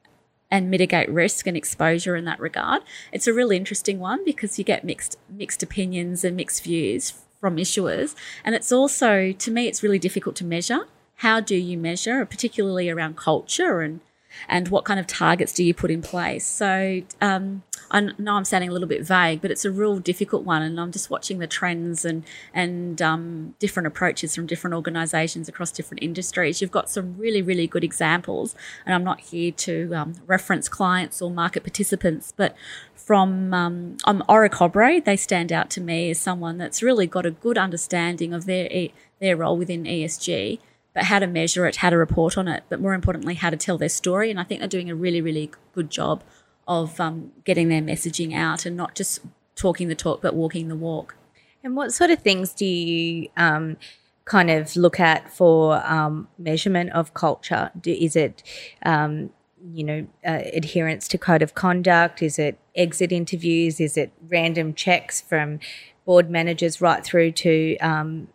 and 0.51 0.69
mitigate 0.69 1.09
risk 1.09 1.47
and 1.47 1.57
exposure 1.57 2.15
in 2.15 2.25
that 2.25 2.39
regard. 2.39 2.83
It's 3.11 3.25
a 3.25 3.33
really 3.33 3.57
interesting 3.57 3.99
one 3.99 4.23
because 4.25 4.59
you 4.59 4.65
get 4.65 4.83
mixed 4.83 5.17
mixed 5.29 5.63
opinions 5.63 6.23
and 6.23 6.35
mixed 6.35 6.63
views 6.63 7.13
from 7.39 7.57
issuers, 7.57 8.13
and 8.43 8.53
it's 8.53 8.71
also 8.71 9.31
to 9.31 9.51
me 9.51 9.67
it's 9.67 9.81
really 9.81 9.99
difficult 9.99 10.35
to 10.35 10.45
measure. 10.45 10.81
How 11.15 11.39
do 11.39 11.55
you 11.55 11.77
measure, 11.77 12.25
particularly 12.25 12.89
around 12.89 13.15
culture 13.15 13.81
and 13.81 14.01
and 14.47 14.67
what 14.69 14.85
kind 14.85 14.99
of 14.99 15.07
targets 15.07 15.53
do 15.53 15.63
you 15.63 15.73
put 15.73 15.91
in 15.91 16.01
place? 16.01 16.45
So 16.45 17.01
um, 17.21 17.63
I 17.89 18.01
know 18.17 18.35
I'm 18.35 18.45
sounding 18.45 18.69
a 18.69 18.73
little 18.73 18.87
bit 18.87 19.05
vague, 19.05 19.41
but 19.41 19.51
it's 19.51 19.65
a 19.65 19.71
real 19.71 19.99
difficult 19.99 20.43
one, 20.43 20.61
and 20.61 20.79
I'm 20.79 20.91
just 20.91 21.09
watching 21.09 21.39
the 21.39 21.47
trends 21.47 22.05
and 22.05 22.23
and 22.53 23.01
um, 23.01 23.55
different 23.59 23.87
approaches 23.87 24.35
from 24.35 24.47
different 24.47 24.73
organisations 24.75 25.49
across 25.49 25.71
different 25.71 26.03
industries. 26.03 26.61
You've 26.61 26.71
got 26.71 26.89
some 26.89 27.17
really 27.17 27.41
really 27.41 27.67
good 27.67 27.83
examples, 27.83 28.55
and 28.85 28.95
I'm 28.95 29.03
not 29.03 29.19
here 29.21 29.51
to 29.51 29.93
um, 29.93 30.13
reference 30.25 30.69
clients 30.69 31.21
or 31.21 31.29
market 31.29 31.63
participants, 31.63 32.33
but 32.35 32.55
from 32.95 33.53
um, 33.53 33.97
um, 34.05 34.23
Orocobre, 34.29 35.03
they 35.03 35.17
stand 35.17 35.51
out 35.51 35.69
to 35.71 35.81
me 35.81 36.11
as 36.11 36.19
someone 36.19 36.57
that's 36.57 36.81
really 36.81 37.07
got 37.07 37.25
a 37.25 37.31
good 37.31 37.57
understanding 37.57 38.33
of 38.33 38.45
their 38.45 38.89
their 39.19 39.37
role 39.37 39.57
within 39.57 39.83
ESG 39.83 40.59
but 40.93 41.03
how 41.03 41.19
to 41.19 41.27
measure 41.27 41.65
it, 41.65 41.77
how 41.77 41.89
to 41.89 41.97
report 41.97 42.37
on 42.37 42.47
it, 42.47 42.63
but 42.69 42.81
more 42.81 42.93
importantly, 42.93 43.35
how 43.35 43.49
to 43.49 43.57
tell 43.57 43.77
their 43.77 43.89
story. 43.89 44.29
And 44.29 44.39
I 44.39 44.43
think 44.43 44.59
they're 44.59 44.67
doing 44.67 44.89
a 44.89 44.95
really, 44.95 45.21
really 45.21 45.51
good 45.73 45.89
job 45.89 46.23
of 46.67 46.99
um, 46.99 47.31
getting 47.43 47.69
their 47.69 47.81
messaging 47.81 48.35
out 48.35 48.65
and 48.65 48.75
not 48.75 48.95
just 48.95 49.19
talking 49.55 49.87
the 49.87 49.95
talk, 49.95 50.21
but 50.21 50.33
walking 50.35 50.67
the 50.67 50.75
walk. 50.75 51.15
And 51.63 51.75
what 51.75 51.93
sort 51.93 52.09
of 52.09 52.19
things 52.19 52.53
do 52.53 52.65
you 52.65 53.29
um, 53.37 53.77
kind 54.25 54.49
of 54.49 54.75
look 54.75 54.99
at 54.99 55.31
for 55.31 55.75
um, 55.85 56.27
measurement 56.37 56.91
of 56.91 57.13
culture? 57.13 57.71
Do, 57.79 57.91
is 57.91 58.15
it, 58.15 58.43
um, 58.83 59.29
you 59.63 59.83
know, 59.83 60.07
uh, 60.25 60.41
adherence 60.53 61.07
to 61.09 61.17
code 61.17 61.41
of 61.41 61.53
conduct? 61.53 62.21
Is 62.21 62.39
it 62.39 62.57
exit 62.75 63.11
interviews? 63.11 63.79
Is 63.79 63.97
it 63.97 64.11
random 64.27 64.73
checks 64.73 65.21
from 65.21 65.59
board 66.05 66.29
managers 66.29 66.81
right 66.81 67.03
through 67.03 67.31
to, 67.31 67.77
um, 67.77 68.27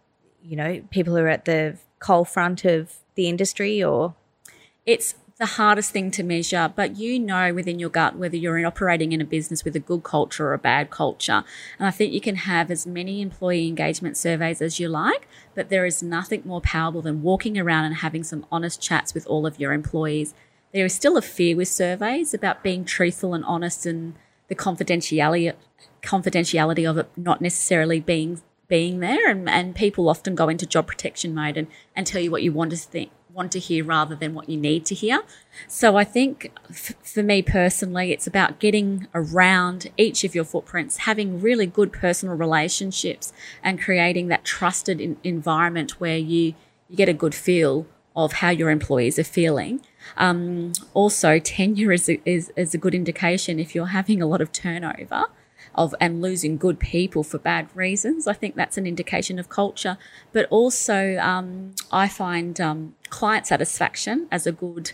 you 0.42 0.56
know, 0.56 0.82
people 0.90 1.16
who 1.16 1.22
are 1.22 1.28
at 1.28 1.44
the 1.44 1.76
coal 1.98 2.24
front 2.24 2.64
of 2.64 2.96
the 3.14 3.28
industry 3.28 3.82
or? 3.82 4.14
It's 4.84 5.14
the 5.38 5.46
hardest 5.46 5.90
thing 5.90 6.10
to 6.12 6.22
measure, 6.22 6.72
but 6.74 6.96
you 6.96 7.18
know 7.18 7.52
within 7.52 7.78
your 7.78 7.90
gut 7.90 8.16
whether 8.16 8.36
you're 8.36 8.64
operating 8.64 9.12
in 9.12 9.20
a 9.20 9.24
business 9.24 9.64
with 9.64 9.76
a 9.76 9.80
good 9.80 10.02
culture 10.02 10.46
or 10.46 10.54
a 10.54 10.58
bad 10.58 10.90
culture. 10.90 11.44
And 11.78 11.86
I 11.86 11.90
think 11.90 12.12
you 12.12 12.22
can 12.22 12.36
have 12.36 12.70
as 12.70 12.86
many 12.86 13.20
employee 13.20 13.68
engagement 13.68 14.16
surveys 14.16 14.62
as 14.62 14.80
you 14.80 14.88
like, 14.88 15.28
but 15.54 15.68
there 15.68 15.84
is 15.84 16.02
nothing 16.02 16.42
more 16.44 16.62
powerful 16.62 17.02
than 17.02 17.22
walking 17.22 17.58
around 17.58 17.84
and 17.84 17.96
having 17.96 18.24
some 18.24 18.46
honest 18.50 18.80
chats 18.80 19.12
with 19.12 19.26
all 19.26 19.46
of 19.46 19.60
your 19.60 19.74
employees. 19.74 20.32
There 20.72 20.86
is 20.86 20.94
still 20.94 21.18
a 21.18 21.22
fear 21.22 21.54
with 21.54 21.68
surveys 21.68 22.32
about 22.32 22.62
being 22.62 22.86
truthful 22.86 23.34
and 23.34 23.44
honest 23.44 23.84
and 23.84 24.14
the 24.48 24.54
confidentiality 24.54 25.52
confidentiality 26.02 26.88
of 26.88 26.98
it 26.98 27.10
not 27.16 27.40
necessarily 27.40 28.00
being 28.00 28.40
being 28.68 29.00
there 29.00 29.30
and, 29.30 29.48
and 29.48 29.74
people 29.74 30.08
often 30.08 30.34
go 30.34 30.48
into 30.48 30.66
job 30.66 30.86
protection 30.86 31.34
mode 31.34 31.56
and, 31.56 31.68
and 31.94 32.06
tell 32.06 32.20
you 32.20 32.30
what 32.30 32.42
you 32.42 32.52
want 32.52 32.70
to 32.70 32.76
think 32.76 33.10
want 33.36 33.52
to 33.52 33.58
hear 33.58 33.84
rather 33.84 34.16
than 34.16 34.32
what 34.32 34.48
you 34.48 34.56
need 34.56 34.86
to 34.86 34.94
hear. 34.94 35.22
So 35.68 35.96
I 35.96 36.04
think 36.04 36.50
f- 36.70 36.94
for 37.02 37.22
me 37.22 37.42
personally, 37.42 38.10
it's 38.10 38.26
about 38.26 38.58
getting 38.58 39.06
around 39.14 39.90
each 39.98 40.24
of 40.24 40.34
your 40.34 40.44
footprints, 40.44 40.96
having 40.98 41.40
really 41.40 41.66
good 41.66 41.92
personal 41.92 42.34
relationships, 42.34 43.34
and 43.62 43.80
creating 43.80 44.28
that 44.28 44.42
trusted 44.42 45.00
in- 45.00 45.18
environment 45.22 46.00
where 46.00 46.16
you 46.16 46.54
you 46.88 46.96
get 46.96 47.08
a 47.08 47.12
good 47.12 47.34
feel 47.34 47.86
of 48.14 48.34
how 48.34 48.48
your 48.48 48.70
employees 48.70 49.18
are 49.18 49.24
feeling. 49.24 49.80
Um, 50.16 50.72
also, 50.94 51.38
tenure 51.38 51.92
is 51.92 52.08
a, 52.08 52.20
is, 52.24 52.52
is 52.56 52.72
a 52.74 52.78
good 52.78 52.94
indication 52.94 53.58
if 53.58 53.74
you're 53.74 53.86
having 53.86 54.22
a 54.22 54.26
lot 54.26 54.40
of 54.40 54.52
turnover 54.52 55.26
of 55.76 55.94
and 56.00 56.22
losing 56.22 56.56
good 56.56 56.80
people 56.80 57.22
for 57.22 57.38
bad 57.38 57.68
reasons. 57.74 58.26
I 58.26 58.32
think 58.32 58.54
that's 58.56 58.78
an 58.78 58.86
indication 58.86 59.38
of 59.38 59.48
culture. 59.48 59.98
But 60.32 60.46
also, 60.50 61.16
um, 61.18 61.74
I 61.92 62.08
find 62.08 62.60
um, 62.60 62.94
client 63.08 63.46
satisfaction 63.46 64.26
as 64.30 64.46
a 64.46 64.52
good 64.52 64.92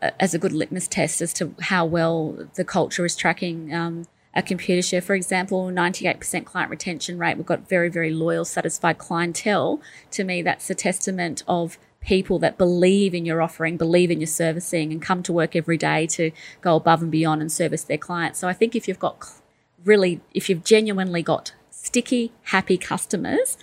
uh, 0.00 0.10
as 0.20 0.34
a 0.34 0.38
good 0.38 0.52
litmus 0.52 0.88
test 0.88 1.22
as 1.22 1.32
to 1.34 1.54
how 1.60 1.84
well 1.86 2.48
the 2.54 2.64
culture 2.64 3.04
is 3.04 3.16
tracking. 3.16 3.72
Um, 3.74 4.06
a 4.34 4.42
Computershare, 4.42 5.02
for 5.02 5.14
example, 5.14 5.66
98% 5.66 6.46
client 6.46 6.70
retention 6.70 7.18
rate. 7.18 7.36
We've 7.36 7.44
got 7.44 7.68
very, 7.68 7.90
very 7.90 8.10
loyal, 8.10 8.46
satisfied 8.46 8.96
clientele. 8.96 9.82
To 10.12 10.24
me, 10.24 10.40
that's 10.40 10.70
a 10.70 10.74
testament 10.74 11.42
of 11.46 11.76
people 12.00 12.38
that 12.40 12.56
believe 12.56 13.14
in 13.14 13.26
your 13.26 13.42
offering, 13.42 13.76
believe 13.76 14.10
in 14.10 14.20
your 14.20 14.26
servicing, 14.26 14.90
and 14.90 15.02
come 15.02 15.22
to 15.24 15.32
work 15.32 15.54
every 15.54 15.76
day 15.76 16.06
to 16.06 16.30
go 16.62 16.76
above 16.76 17.02
and 17.02 17.10
beyond 17.10 17.42
and 17.42 17.52
service 17.52 17.84
their 17.84 17.98
clients. 17.98 18.38
So 18.38 18.48
I 18.48 18.54
think 18.54 18.74
if 18.74 18.88
you've 18.88 18.98
got 18.98 19.18
really, 19.84 20.20
if 20.34 20.48
you've 20.48 20.64
genuinely 20.64 21.22
got 21.22 21.52
sticky, 21.70 22.32
happy 22.44 22.78
customers, 22.78 23.56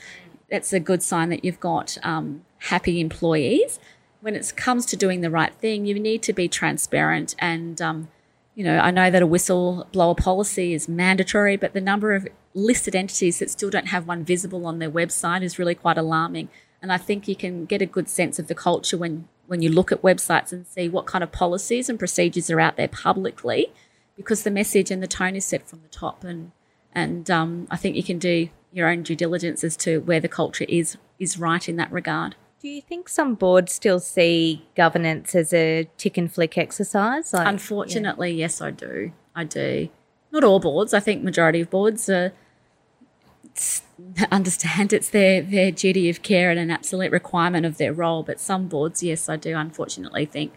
that's 0.50 0.74
a 0.74 0.80
good 0.80 1.02
sign 1.02 1.30
that 1.30 1.46
you've 1.46 1.60
got 1.60 1.98
um, 2.04 2.44
happy 2.60 3.00
employees. 3.00 3.80
When 4.22 4.36
it 4.36 4.54
comes 4.56 4.86
to 4.88 4.98
doing 4.98 5.22
the 5.22 5.30
right 5.30 5.54
thing, 5.54 5.86
you 5.86 6.00
need 6.00 6.24
to 6.24 6.34
be 6.34 6.48
transparent. 6.48 7.36
And, 7.40 7.82
um, 7.82 8.10
you 8.56 8.64
know, 8.64 8.78
I 8.80 8.92
know 8.92 9.10
that 9.10 9.22
a 9.22 9.28
whistleblower 9.28 10.18
policy 10.18 10.74
is 10.74 10.90
mandatory, 10.90 11.56
but 11.56 11.74
the 11.74 11.82
number 11.82 12.14
of 12.14 12.28
listed 12.54 12.96
entities 12.96 13.40
that 13.40 13.50
still 13.50 13.70
don't 13.70 13.88
have 13.88 14.08
one 14.08 14.26
visible 14.26 14.66
on 14.66 14.80
their 14.80 14.92
website 14.92 15.44
is 15.44 15.58
really 15.58 15.76
quite 15.76 15.98
alarming. 15.98 16.50
And 16.82 16.92
I 16.92 16.98
think 16.98 17.28
you 17.28 17.36
can 17.36 17.66
get 17.66 17.82
a 17.82 17.86
good 17.86 18.10
sense 18.10 18.40
of 18.40 18.48
the 18.48 18.56
culture 18.56 18.98
when, 18.98 19.28
when 19.48 19.62
you 19.62 19.70
look 19.70 19.92
at 19.92 20.02
websites 20.02 20.52
and 20.52 20.68
see 20.68 20.90
what 20.90 21.06
kind 21.06 21.24
of 21.24 21.32
policies 21.32 21.88
and 21.88 22.00
procedures 22.00 22.50
are 22.50 22.60
out 22.60 22.76
there 22.76 22.88
publicly 22.88 23.72
because 24.20 24.44
the 24.44 24.52
message 24.52 24.92
and 24.92 25.02
the 25.02 25.08
tone 25.08 25.34
is 25.34 25.46
set 25.46 25.68
from 25.68 25.82
the 25.82 25.88
top. 25.88 26.24
And 26.26 26.52
and 26.94 27.32
um, 27.32 27.68
I 27.72 27.78
think 27.78 27.96
you 27.96 28.04
can 28.04 28.20
do 28.20 28.50
your 28.74 28.90
own 28.90 29.02
due 29.04 29.16
diligence 29.16 29.64
as 29.64 29.78
to 29.78 30.02
where 30.02 30.20
the 30.20 30.28
culture 30.28 30.66
is 30.68 30.98
is 31.18 31.40
right 31.40 31.68
in 31.68 31.78
that 31.78 31.92
regard. 31.92 32.36
Do 32.62 32.68
you 32.68 32.82
think 32.82 33.08
some 33.08 33.36
boards 33.36 33.72
still 33.72 34.02
see 34.02 34.68
governance 34.76 35.34
as 35.34 35.54
a 35.54 35.88
tick 35.98 36.18
and 36.18 36.32
flick 36.32 36.58
exercise? 36.58 37.32
Like, 37.32 37.48
Unfortunately, 37.48 38.32
yeah. 38.32 38.42
yes, 38.42 38.62
I 38.62 38.72
do. 38.72 39.14
I 39.34 39.46
do. 39.46 39.88
not 40.34 40.44
all 40.44 40.60
boards. 40.60 40.94
I 40.94 41.00
think 41.00 41.24
majority 41.24 41.62
of 41.62 41.70
boards 41.70 42.10
are 42.10 42.34
understand 44.32 44.92
it's 44.92 45.10
their 45.10 45.42
their 45.42 45.72
duty 45.72 46.10
of 46.10 46.22
care 46.22 46.52
and 46.52 46.60
an 46.60 46.70
absolute 46.70 47.12
requirement 47.14 47.66
of 47.66 47.78
their 47.78 47.94
role. 47.94 48.24
But 48.24 48.42
some 48.42 48.68
boards, 48.68 49.02
yes, 49.02 49.30
I 49.30 49.38
do 49.38 49.56
unfortunately 49.56 50.26
think. 50.26 50.52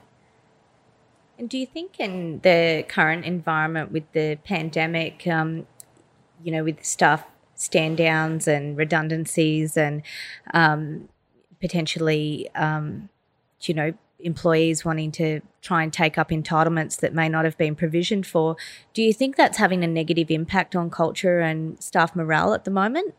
Do 1.47 1.59
you 1.59 1.67
think 1.67 1.99
in 1.99 2.41
the 2.43 2.85
current 2.89 3.25
environment 3.25 3.91
with 3.91 4.05
the 4.13 4.39
pandemic, 4.45 5.27
um, 5.27 5.67
you 6.43 6.53
know, 6.53 6.63
with 6.63 6.85
staff 6.85 7.25
stand 7.55 7.97
downs 7.97 8.47
and 8.49 8.77
redundancies 8.77 9.77
and 9.77 10.03
um, 10.53 11.09
potentially, 11.61 12.49
um, 12.55 13.09
you 13.63 13.75
know, 13.75 13.93
employees 14.19 14.85
wanting 14.85 15.11
to 15.13 15.41
try 15.63 15.83
and 15.83 15.93
take 15.93 16.19
up 16.19 16.31
entitlements 16.31 17.01
that 17.01 17.15
may 17.15 17.29
not 17.29 17.45
have 17.45 17.59
been 17.59 17.75
provisioned 17.75 18.27
for. 18.27 18.57
Do 18.95 19.03
you 19.03 19.13
think 19.13 19.37
that's 19.37 19.59
having 19.59 19.83
a 19.85 19.87
negative 19.87 20.31
impact 20.31 20.77
on 20.77 20.91
culture 20.91 21.41
and 21.41 21.81
staff 21.83 22.15
morale 22.15 22.55
at 22.55 22.65
the 22.65 22.71
moment? 22.71 23.15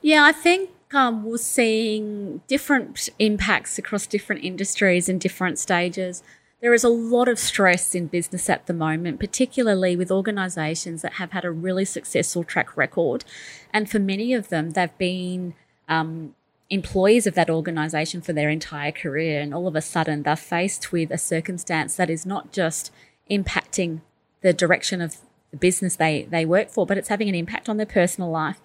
Yeah, 0.00 0.24
I 0.24 0.32
think 0.32 0.70
um, 0.92 1.24
we're 1.24 1.38
seeing 1.38 2.42
different 2.46 3.08
impacts 3.18 3.78
across 3.78 4.06
different 4.06 4.44
industries 4.44 5.08
and 5.08 5.20
different 5.20 5.58
stages. 5.58 6.22
There 6.64 6.72
is 6.72 6.82
a 6.82 6.88
lot 6.88 7.28
of 7.28 7.38
stress 7.38 7.94
in 7.94 8.06
business 8.06 8.48
at 8.48 8.64
the 8.66 8.72
moment, 8.72 9.20
particularly 9.20 9.96
with 9.96 10.10
organisations 10.10 11.02
that 11.02 11.12
have 11.20 11.32
had 11.32 11.44
a 11.44 11.50
really 11.50 11.84
successful 11.84 12.42
track 12.42 12.74
record. 12.74 13.22
And 13.70 13.90
for 13.90 13.98
many 13.98 14.32
of 14.32 14.48
them, 14.48 14.70
they've 14.70 14.96
been 14.96 15.52
um, 15.90 16.34
employees 16.70 17.26
of 17.26 17.34
that 17.34 17.50
organisation 17.50 18.22
for 18.22 18.32
their 18.32 18.48
entire 18.48 18.92
career. 18.92 19.42
And 19.42 19.52
all 19.52 19.66
of 19.66 19.76
a 19.76 19.82
sudden, 19.82 20.22
they're 20.22 20.36
faced 20.36 20.90
with 20.90 21.10
a 21.10 21.18
circumstance 21.18 21.96
that 21.96 22.08
is 22.08 22.24
not 22.24 22.50
just 22.50 22.90
impacting 23.30 24.00
the 24.40 24.54
direction 24.54 25.02
of 25.02 25.18
the 25.50 25.58
business 25.58 25.96
they, 25.96 26.22
they 26.22 26.46
work 26.46 26.70
for, 26.70 26.86
but 26.86 26.96
it's 26.96 27.08
having 27.08 27.28
an 27.28 27.34
impact 27.34 27.68
on 27.68 27.76
their 27.76 27.84
personal 27.84 28.30
life, 28.30 28.62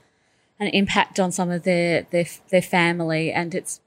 an 0.57 0.67
impact 0.67 1.19
on 1.19 1.33
some 1.33 1.51
of 1.51 1.63
their, 1.63 2.03
their, 2.12 2.27
their 2.49 2.62
family. 2.62 3.29
And 3.29 3.53
it's 3.53 3.81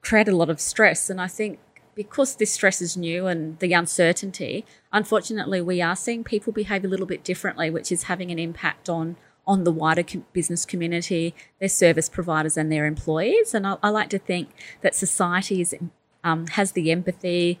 created 0.00 0.34
a 0.34 0.36
lot 0.36 0.50
of 0.50 0.58
stress. 0.58 1.08
And 1.08 1.20
I 1.20 1.28
think 1.28 1.60
because 1.94 2.36
this 2.36 2.52
stress 2.52 2.80
is 2.80 2.96
new 2.96 3.26
and 3.26 3.58
the 3.58 3.72
uncertainty, 3.72 4.64
unfortunately, 4.92 5.60
we 5.60 5.82
are 5.82 5.96
seeing 5.96 6.24
people 6.24 6.52
behave 6.52 6.84
a 6.84 6.88
little 6.88 7.06
bit 7.06 7.24
differently, 7.24 7.70
which 7.70 7.92
is 7.92 8.04
having 8.04 8.30
an 8.30 8.38
impact 8.38 8.88
on 8.88 9.16
on 9.46 9.64
the 9.64 9.72
wider 9.72 10.04
business 10.32 10.64
community, 10.64 11.34
their 11.58 11.68
service 11.68 12.08
providers, 12.08 12.56
and 12.56 12.70
their 12.70 12.86
employees. 12.86 13.54
And 13.54 13.66
I, 13.66 13.76
I 13.82 13.88
like 13.88 14.08
to 14.10 14.18
think 14.18 14.50
that 14.82 14.94
society 14.94 15.60
is, 15.60 15.74
um, 16.22 16.46
has 16.48 16.72
the 16.72 16.92
empathy, 16.92 17.58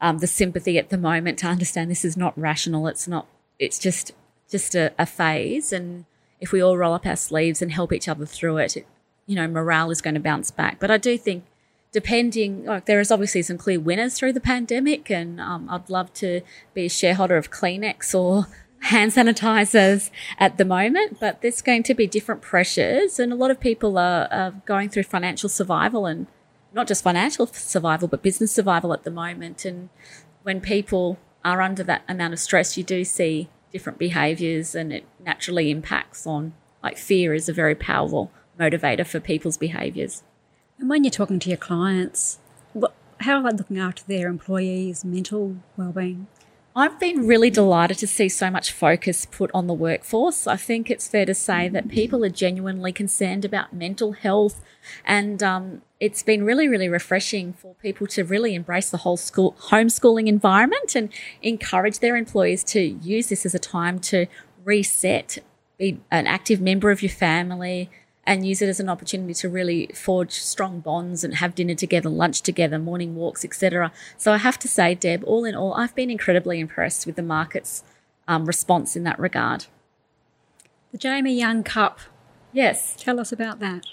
um, 0.00 0.18
the 0.18 0.26
sympathy 0.26 0.76
at 0.76 0.90
the 0.90 0.98
moment 0.98 1.38
to 1.38 1.46
understand 1.46 1.90
this 1.90 2.04
is 2.04 2.16
not 2.16 2.36
rational. 2.36 2.88
It's 2.88 3.06
not. 3.06 3.26
It's 3.58 3.78
just 3.78 4.12
just 4.50 4.74
a, 4.74 4.92
a, 4.98 5.06
phase. 5.06 5.72
And 5.72 6.06
if 6.40 6.50
we 6.50 6.60
all 6.60 6.76
roll 6.76 6.94
up 6.94 7.06
our 7.06 7.14
sleeves 7.14 7.62
and 7.62 7.70
help 7.70 7.92
each 7.92 8.08
other 8.08 8.26
through 8.26 8.56
it, 8.56 8.76
it 8.76 8.86
you 9.26 9.36
know, 9.36 9.46
morale 9.46 9.92
is 9.92 10.00
going 10.00 10.14
to 10.14 10.20
bounce 10.20 10.50
back. 10.50 10.80
But 10.80 10.90
I 10.90 10.96
do 10.96 11.16
think 11.16 11.44
depending, 11.92 12.64
like 12.64 12.86
there 12.86 13.00
is 13.00 13.10
obviously 13.10 13.42
some 13.42 13.58
clear 13.58 13.80
winners 13.80 14.14
through 14.14 14.32
the 14.32 14.40
pandemic, 14.40 15.10
and 15.10 15.40
um, 15.40 15.68
I'd 15.68 15.90
love 15.90 16.12
to 16.14 16.42
be 16.74 16.86
a 16.86 16.90
shareholder 16.90 17.36
of 17.36 17.50
Kleenex 17.50 18.14
or 18.14 18.46
hand 18.80 19.12
sanitizers 19.12 20.10
at 20.38 20.56
the 20.56 20.64
moment, 20.64 21.18
but 21.20 21.42
there's 21.42 21.60
going 21.60 21.82
to 21.84 21.94
be 21.94 22.06
different 22.06 22.42
pressures, 22.42 23.18
and 23.18 23.32
a 23.32 23.36
lot 23.36 23.50
of 23.50 23.60
people 23.60 23.98
are, 23.98 24.28
are, 24.30 24.52
going 24.64 24.88
through 24.88 25.02
financial 25.02 25.48
survival 25.48 26.06
and 26.06 26.26
not 26.72 26.86
just 26.86 27.02
financial 27.02 27.46
survival, 27.46 28.06
but 28.08 28.22
business 28.22 28.52
survival 28.52 28.92
at 28.92 29.02
the 29.02 29.10
moment. 29.10 29.64
And 29.64 29.90
when 30.42 30.60
people 30.60 31.18
are 31.44 31.60
under 31.60 31.82
that 31.82 32.04
amount 32.08 32.32
of 32.32 32.38
stress, 32.38 32.76
you 32.76 32.84
do 32.84 33.04
see 33.04 33.48
different 33.72 33.98
behaviors, 33.98 34.74
and 34.74 34.92
it 34.92 35.04
naturally 35.18 35.70
impacts 35.70 36.26
on 36.26 36.54
like 36.82 36.96
fear 36.96 37.34
is 37.34 37.48
a 37.48 37.52
very 37.52 37.74
powerful 37.74 38.30
motivator 38.58 39.06
for 39.06 39.20
people's 39.20 39.58
behaviors. 39.58 40.22
And 40.80 40.88
when 40.88 41.04
you're 41.04 41.10
talking 41.10 41.38
to 41.40 41.50
your 41.50 41.58
clients, 41.58 42.38
what, 42.72 42.94
how 43.20 43.36
are 43.36 43.42
they 43.42 43.56
looking 43.58 43.78
after 43.78 44.02
their 44.04 44.28
employees' 44.28 45.04
mental 45.04 45.56
well-being? 45.76 46.26
I've 46.74 46.98
been 46.98 47.26
really 47.26 47.50
delighted 47.50 47.98
to 47.98 48.06
see 48.06 48.30
so 48.30 48.50
much 48.50 48.72
focus 48.72 49.26
put 49.26 49.50
on 49.52 49.66
the 49.66 49.74
workforce. 49.74 50.46
I 50.46 50.56
think 50.56 50.88
it's 50.88 51.06
fair 51.06 51.26
to 51.26 51.34
say 51.34 51.68
that 51.68 51.88
people 51.88 52.24
are 52.24 52.30
genuinely 52.30 52.92
concerned 52.92 53.44
about 53.44 53.74
mental 53.74 54.12
health, 54.12 54.62
and 55.04 55.42
um, 55.42 55.82
it's 55.98 56.22
been 56.22 56.44
really, 56.44 56.66
really 56.66 56.88
refreshing 56.88 57.52
for 57.52 57.74
people 57.74 58.06
to 58.06 58.24
really 58.24 58.54
embrace 58.54 58.88
the 58.88 58.98
whole 58.98 59.18
school 59.18 59.56
homeschooling 59.64 60.28
environment 60.28 60.94
and 60.94 61.12
encourage 61.42 61.98
their 61.98 62.16
employees 62.16 62.64
to 62.64 62.80
use 62.80 63.28
this 63.28 63.44
as 63.44 63.54
a 63.54 63.58
time 63.58 63.98
to 63.98 64.26
reset, 64.64 65.38
be 65.76 66.00
an 66.10 66.26
active 66.26 66.60
member 66.60 66.90
of 66.90 67.02
your 67.02 67.10
family, 67.10 67.90
and 68.30 68.46
use 68.46 68.62
it 68.62 68.68
as 68.68 68.78
an 68.78 68.88
opportunity 68.88 69.34
to 69.34 69.48
really 69.48 69.88
forge 69.92 70.30
strong 70.30 70.78
bonds 70.78 71.24
and 71.24 71.34
have 71.34 71.52
dinner 71.52 71.74
together, 71.74 72.08
lunch 72.08 72.42
together, 72.42 72.78
morning 72.78 73.16
walks, 73.16 73.44
etc. 73.44 73.90
So 74.16 74.32
I 74.32 74.36
have 74.36 74.56
to 74.60 74.68
say, 74.68 74.94
Deb, 74.94 75.24
all 75.24 75.44
in 75.44 75.56
all, 75.56 75.74
I've 75.74 75.96
been 75.96 76.10
incredibly 76.10 76.60
impressed 76.60 77.06
with 77.06 77.16
the 77.16 77.24
market's 77.24 77.82
um, 78.28 78.46
response 78.46 78.94
in 78.94 79.02
that 79.02 79.18
regard. 79.18 79.66
The 80.92 80.98
Jamie 80.98 81.36
Young 81.36 81.64
Cup. 81.64 81.98
Yes. 82.52 82.94
Tell 82.96 83.18
us 83.18 83.32
about 83.32 83.58
that. 83.58 83.84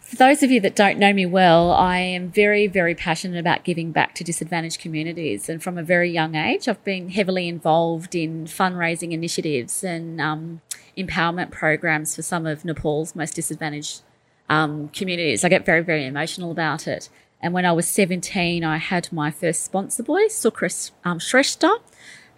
For 0.00 0.16
those 0.16 0.42
of 0.42 0.50
you 0.50 0.60
that 0.60 0.74
don't 0.74 0.98
know 0.98 1.12
me 1.12 1.24
well, 1.24 1.70
I 1.70 1.98
am 1.98 2.32
very, 2.32 2.66
very 2.66 2.96
passionate 2.96 3.38
about 3.38 3.62
giving 3.62 3.92
back 3.92 4.16
to 4.16 4.24
disadvantaged 4.24 4.80
communities. 4.80 5.48
And 5.48 5.62
from 5.62 5.78
a 5.78 5.84
very 5.84 6.10
young 6.10 6.34
age, 6.34 6.66
I've 6.66 6.82
been 6.82 7.10
heavily 7.10 7.46
involved 7.46 8.16
in 8.16 8.46
fundraising 8.46 9.12
initiatives 9.12 9.84
and 9.84 10.20
um, 10.20 10.60
empowerment 10.96 11.50
programs 11.50 12.16
for 12.16 12.22
some 12.22 12.46
of 12.46 12.64
Nepal's 12.64 13.14
most 13.14 13.34
disadvantaged 13.34 14.02
um, 14.48 14.88
communities. 14.88 15.44
I 15.44 15.48
get 15.48 15.64
very, 15.64 15.82
very 15.82 16.06
emotional 16.06 16.50
about 16.50 16.86
it. 16.86 17.08
And 17.40 17.52
when 17.52 17.66
I 17.66 17.72
was 17.72 17.86
17, 17.86 18.64
I 18.64 18.78
had 18.78 19.12
my 19.12 19.30
first 19.30 19.64
sponsor 19.64 20.02
boy, 20.02 20.24
Sukris 20.28 20.92
um, 21.04 21.18
Shrestha, 21.18 21.78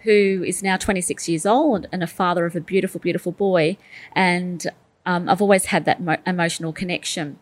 who 0.00 0.44
is 0.46 0.62
now 0.62 0.76
26 0.76 1.28
years 1.28 1.46
old 1.46 1.86
and 1.92 2.02
a 2.02 2.06
father 2.06 2.44
of 2.46 2.56
a 2.56 2.60
beautiful, 2.60 3.00
beautiful 3.00 3.32
boy. 3.32 3.76
And 4.14 4.66
um, 5.04 5.28
I've 5.28 5.40
always 5.40 5.66
had 5.66 5.84
that 5.84 6.00
mo- 6.00 6.16
emotional 6.26 6.72
connection. 6.72 7.38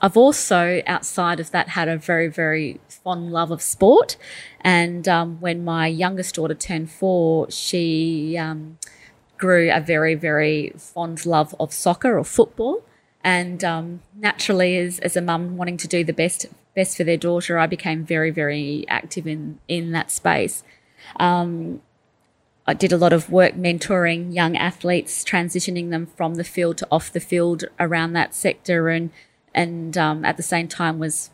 I've 0.00 0.16
also, 0.16 0.82
outside 0.86 1.40
of 1.40 1.50
that, 1.50 1.70
had 1.70 1.88
a 1.88 1.96
very, 1.96 2.28
very 2.28 2.80
fond 2.88 3.32
love 3.32 3.50
of 3.50 3.60
sport. 3.60 4.16
And 4.60 5.08
um, 5.08 5.40
when 5.40 5.64
my 5.64 5.88
youngest 5.88 6.36
daughter 6.36 6.54
turned 6.54 6.90
four, 6.90 7.50
she 7.50 8.36
um, 8.38 8.78
grew 9.38 9.70
a 9.72 9.80
very, 9.80 10.14
very 10.14 10.72
fond 10.76 11.24
love 11.24 11.54
of 11.58 11.72
soccer 11.72 12.18
or 12.18 12.24
football. 12.24 12.82
And 13.24 13.64
um, 13.64 14.00
naturally, 14.16 14.76
as, 14.78 14.98
as 15.00 15.16
a 15.16 15.22
mum 15.22 15.56
wanting 15.56 15.76
to 15.78 15.88
do 15.88 16.04
the 16.04 16.12
best 16.12 16.46
best 16.74 16.96
for 16.96 17.04
their 17.04 17.16
daughter, 17.16 17.58
I 17.58 17.66
became 17.66 18.04
very, 18.04 18.30
very 18.30 18.84
active 18.88 19.26
in 19.26 19.58
in 19.66 19.92
that 19.92 20.10
space. 20.10 20.62
Um, 21.16 21.82
I 22.66 22.74
did 22.74 22.92
a 22.92 22.98
lot 22.98 23.12
of 23.12 23.30
work 23.30 23.54
mentoring 23.54 24.34
young 24.34 24.56
athletes, 24.56 25.24
transitioning 25.24 25.90
them 25.90 26.06
from 26.06 26.34
the 26.34 26.44
field 26.44 26.76
to 26.78 26.88
off 26.90 27.10
the 27.10 27.20
field 27.20 27.64
around 27.80 28.12
that 28.12 28.34
sector, 28.34 28.88
and 28.88 29.10
and 29.54 29.96
um, 29.96 30.24
at 30.24 30.36
the 30.36 30.42
same 30.42 30.68
time 30.68 30.98
was 30.98 31.30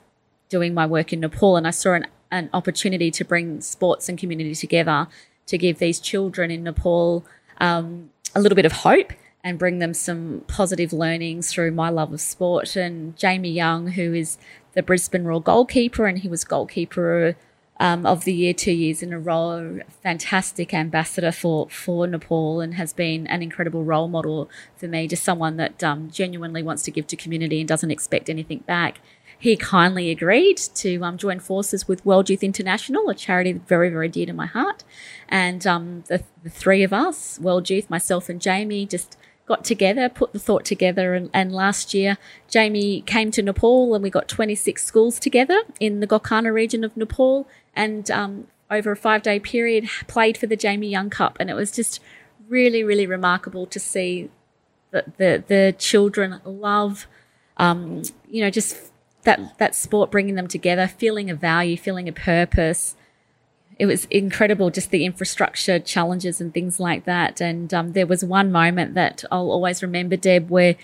doing 0.49 0.73
my 0.73 0.87
work 0.87 1.13
in 1.13 1.21
Nepal. 1.21 1.57
And 1.57 1.67
I 1.67 1.71
saw 1.71 1.95
an, 1.95 2.07
an 2.31 2.49
opportunity 2.53 3.11
to 3.11 3.25
bring 3.25 3.61
sports 3.61 4.09
and 4.09 4.19
community 4.19 4.55
together 4.55 5.09
to 5.47 5.59
give 5.59 5.79
these 5.79 6.01
children 6.01 6.51
in 6.51 6.63
Nepal 6.63 7.25
um, 7.59 8.11
a 8.35 8.41
little 8.41 8.57
bit 8.57 8.67
of 8.67 8.73
hope 8.73 9.13
and 9.43 9.59
bring 9.59 9.79
them 9.79 9.93
some 9.93 10.43
positive 10.49 10.93
learnings 10.93 11.53
through 11.53 11.71
my 11.71 11.91
love 11.91 12.13
of 12.13 12.21
sport. 12.21 12.77
And 12.77 13.17
Jamie 13.17 13.51
Young, 13.51 13.89
who 13.89 14.15
is 14.15 14.39
the 14.73 14.83
Brisbane 14.83 15.25
Roar 15.25 15.43
goalkeeper, 15.43 16.07
and 16.07 16.19
he 16.19 16.29
was 16.29 16.45
goalkeeper 16.45 17.37
um, 17.79 18.07
of 18.07 18.25
the 18.25 18.33
year 18.33 18.55
two 18.55 18.73
years 18.73 19.03
in 19.03 19.13
a 19.13 19.19
row, 19.19 19.81
fantastic 20.03 20.73
ambassador 20.73 21.33
for, 21.33 21.69
for 21.69 22.07
Nepal, 22.07 22.61
and 22.61 22.75
has 22.75 22.93
been 22.93 23.27
an 23.27 23.43
incredible 23.43 23.85
role 23.85 24.09
model 24.09 24.49
for 24.77 24.89
me, 24.89 25.07
just 25.07 25.25
someone 25.25 25.57
that 25.59 25.83
um, 25.85 26.11
genuinely 26.11 26.63
wants 26.63 26.83
to 26.85 26.91
give 26.91 27.07
to 27.09 27.17
community 27.17 27.61
and 27.61 27.69
doesn't 27.69 27.91
expect 27.91 28.31
anything 28.31 28.61
back 28.61 29.01
he 29.45 29.57
kindly 29.57 30.11
agreed 30.11 30.57
to 30.57 31.05
um, 31.05 31.19
join 31.19 31.39
forces 31.39 31.87
with 31.87 32.03
World 32.07 32.31
Youth 32.31 32.43
International, 32.43 33.11
a 33.11 33.15
charity 33.15 33.53
very, 33.53 33.91
very 33.91 34.09
dear 34.09 34.25
to 34.25 34.33
my 34.33 34.47
heart. 34.47 34.83
And 35.29 35.67
um, 35.67 36.03
the, 36.09 36.25
the, 36.43 36.49
three 36.49 36.83
of 36.83 36.95
us, 36.95 37.39
World 37.39 37.69
Youth, 37.69 37.91
myself, 37.91 38.31
and 38.31 38.41
Jamie, 38.41 38.87
just 38.87 39.19
got 39.45 39.63
together, 39.63 40.09
put 40.09 40.33
the 40.33 40.39
thought 40.39 40.65
together. 40.65 41.13
And, 41.13 41.29
and 41.35 41.53
last 41.53 41.93
year, 41.93 42.17
Jamie 42.49 43.03
came 43.03 43.31
to 43.33 43.43
Nepal 43.43 43.95
and 43.95 44.03
we 44.03 44.09
got 44.09 44.29
26 44.29 44.83
schools 44.83 45.19
together 45.19 45.61
in 45.79 46.01
the 46.01 46.07
Gokana 46.07 46.51
region 46.51 46.83
of 46.83 46.97
Nepal. 46.97 47.47
And 47.77 48.11
um, 48.11 48.47
over 48.71 48.93
a 48.93 48.97
five 48.97 49.21
day 49.21 49.39
period, 49.39 49.91
played 50.07 50.39
for 50.39 50.47
the 50.47 50.57
Jamie 50.57 50.89
Young 50.89 51.11
Cup. 51.11 51.37
And 51.39 51.51
it 51.51 51.55
was 51.55 51.71
just 51.71 52.01
really, 52.49 52.83
really 52.83 53.07
remarkable 53.07 53.67
to 53.67 53.79
see 53.79 54.31
that 54.91 55.19
the, 55.19 55.45
the 55.47 55.75
children 55.77 56.41
love, 56.47 57.07
um, 57.59 58.05
you 58.27 58.41
know, 58.41 58.49
just 58.49 58.91
that 59.25 59.59
that 59.59 59.75
sport 59.75 60.11
bringing 60.11 60.35
them 60.35 60.49
together, 60.49 60.87
feeling 60.87 61.31
a 61.31 61.35
value, 61.35 61.77
feeling 61.77 62.09
a 62.09 62.13
purpose, 62.13 62.95
it 63.79 63.87
was 63.87 64.05
incredible, 64.07 64.71
just 64.71 64.91
the 64.91 65.05
infrastructure 65.05 65.79
challenges 65.79 66.41
and 66.41 66.55
things 66.55 66.79
like 66.79 67.05
that. 67.05 67.41
And 67.41 67.73
um, 67.75 67.93
there 67.93 68.07
was 68.07 68.25
one 68.25 68.53
moment 68.53 68.95
that 68.95 69.25
I'll 69.31 69.51
always 69.51 69.83
remember, 69.83 70.17
Deb, 70.17 70.51
where 70.51 70.77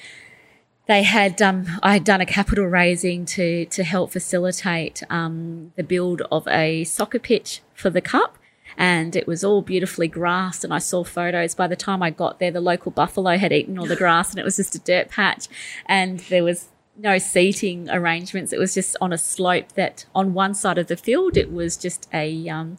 they 0.87 1.05
had 1.05 1.40
um, 1.40 1.66
I 1.83 1.92
had 1.92 2.05
done 2.05 2.20
a 2.20 2.26
capital 2.26 2.66
raising 2.66 3.24
to 3.26 3.66
to 3.66 3.85
help 3.85 4.11
facilitate 4.11 5.03
um, 5.09 5.72
the 5.76 5.85
build 5.85 6.22
of 6.33 6.48
a 6.48 6.85
soccer 6.85 7.20
pitch 7.20 7.62
for 7.74 7.90
the 7.90 8.00
cup. 8.00 8.37
And 8.76 9.14
it 9.14 9.26
was 9.26 9.44
all 9.44 9.62
beautifully 9.62 10.09
grassed, 10.09 10.64
and 10.64 10.72
I 10.72 10.79
saw 10.79 11.05
photos. 11.05 11.55
By 11.55 11.66
the 11.66 11.76
time 11.76 12.03
I 12.03 12.11
got 12.11 12.38
there, 12.38 12.50
the 12.50 12.61
local 12.61 12.90
buffalo 12.90 13.37
had 13.37 13.53
eaten 13.53 13.79
all 13.79 13.87
the 13.87 13.96
grass, 14.05 14.31
and 14.31 14.38
it 14.38 14.44
was 14.44 14.57
just 14.57 14.74
a 14.74 14.79
dirt 14.79 15.11
patch. 15.11 15.48
And 15.87 16.20
there 16.20 16.44
was 16.44 16.68
no 17.00 17.18
seating 17.18 17.88
arrangements. 17.90 18.52
It 18.52 18.58
was 18.58 18.74
just 18.74 18.96
on 19.00 19.12
a 19.12 19.18
slope 19.18 19.72
that 19.72 20.06
on 20.14 20.34
one 20.34 20.54
side 20.54 20.78
of 20.78 20.86
the 20.86 20.96
field, 20.96 21.36
it 21.36 21.52
was 21.52 21.76
just 21.76 22.08
a 22.12 22.48
um, 22.48 22.78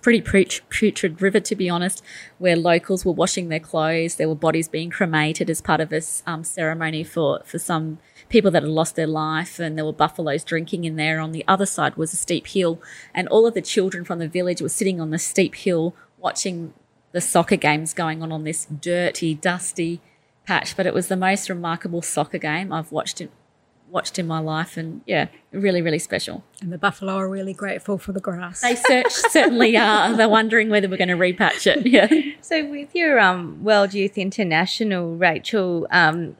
pretty 0.00 0.20
putrid 0.20 1.20
river, 1.20 1.40
to 1.40 1.56
be 1.56 1.68
honest, 1.68 2.02
where 2.38 2.56
locals 2.56 3.04
were 3.04 3.12
washing 3.12 3.48
their 3.48 3.60
clothes. 3.60 4.14
There 4.14 4.28
were 4.28 4.34
bodies 4.34 4.68
being 4.68 4.90
cremated 4.90 5.50
as 5.50 5.60
part 5.60 5.80
of 5.80 5.92
a 5.92 6.02
um, 6.26 6.44
ceremony 6.44 7.02
for, 7.02 7.42
for 7.44 7.58
some 7.58 7.98
people 8.28 8.50
that 8.52 8.62
had 8.62 8.70
lost 8.70 8.94
their 8.94 9.08
life, 9.08 9.58
and 9.58 9.76
there 9.76 9.84
were 9.84 9.92
buffaloes 9.92 10.44
drinking 10.44 10.84
in 10.84 10.96
there. 10.96 11.18
On 11.18 11.32
the 11.32 11.44
other 11.48 11.66
side 11.66 11.96
was 11.96 12.12
a 12.12 12.16
steep 12.16 12.46
hill, 12.46 12.80
and 13.12 13.26
all 13.28 13.46
of 13.46 13.54
the 13.54 13.62
children 13.62 14.04
from 14.04 14.20
the 14.20 14.28
village 14.28 14.62
were 14.62 14.68
sitting 14.68 15.00
on 15.00 15.10
the 15.10 15.18
steep 15.18 15.56
hill 15.56 15.94
watching 16.16 16.74
the 17.12 17.20
soccer 17.20 17.56
games 17.56 17.92
going 17.92 18.22
on 18.22 18.30
on 18.30 18.44
this 18.44 18.66
dirty, 18.66 19.34
dusty 19.34 20.00
patch. 20.46 20.76
But 20.76 20.86
it 20.86 20.94
was 20.94 21.08
the 21.08 21.16
most 21.16 21.48
remarkable 21.48 22.02
soccer 22.02 22.38
game 22.38 22.72
I've 22.72 22.92
watched 22.92 23.20
in, 23.20 23.30
watched 23.90 24.18
in 24.18 24.26
my 24.26 24.38
life, 24.38 24.76
and 24.76 25.02
yeah, 25.06 25.28
really, 25.52 25.82
really 25.82 25.98
special. 25.98 26.44
And 26.60 26.72
the 26.72 26.78
buffalo 26.78 27.14
are 27.14 27.28
really 27.28 27.54
grateful 27.54 27.98
for 27.98 28.12
the 28.12 28.20
grass. 28.20 28.60
They 28.60 28.74
certainly 29.08 29.76
are. 29.76 30.16
They're 30.16 30.28
wondering 30.28 30.70
whether 30.70 30.88
we're 30.88 30.96
going 30.96 31.08
to 31.08 31.14
repatch 31.14 31.66
it. 31.66 31.86
Yeah. 31.86 32.08
So 32.40 32.64
with 32.68 32.94
your 32.94 33.18
um, 33.18 33.62
World 33.64 33.94
Youth 33.94 34.16
International, 34.16 35.16
Rachel, 35.16 35.86
um, 35.90 36.36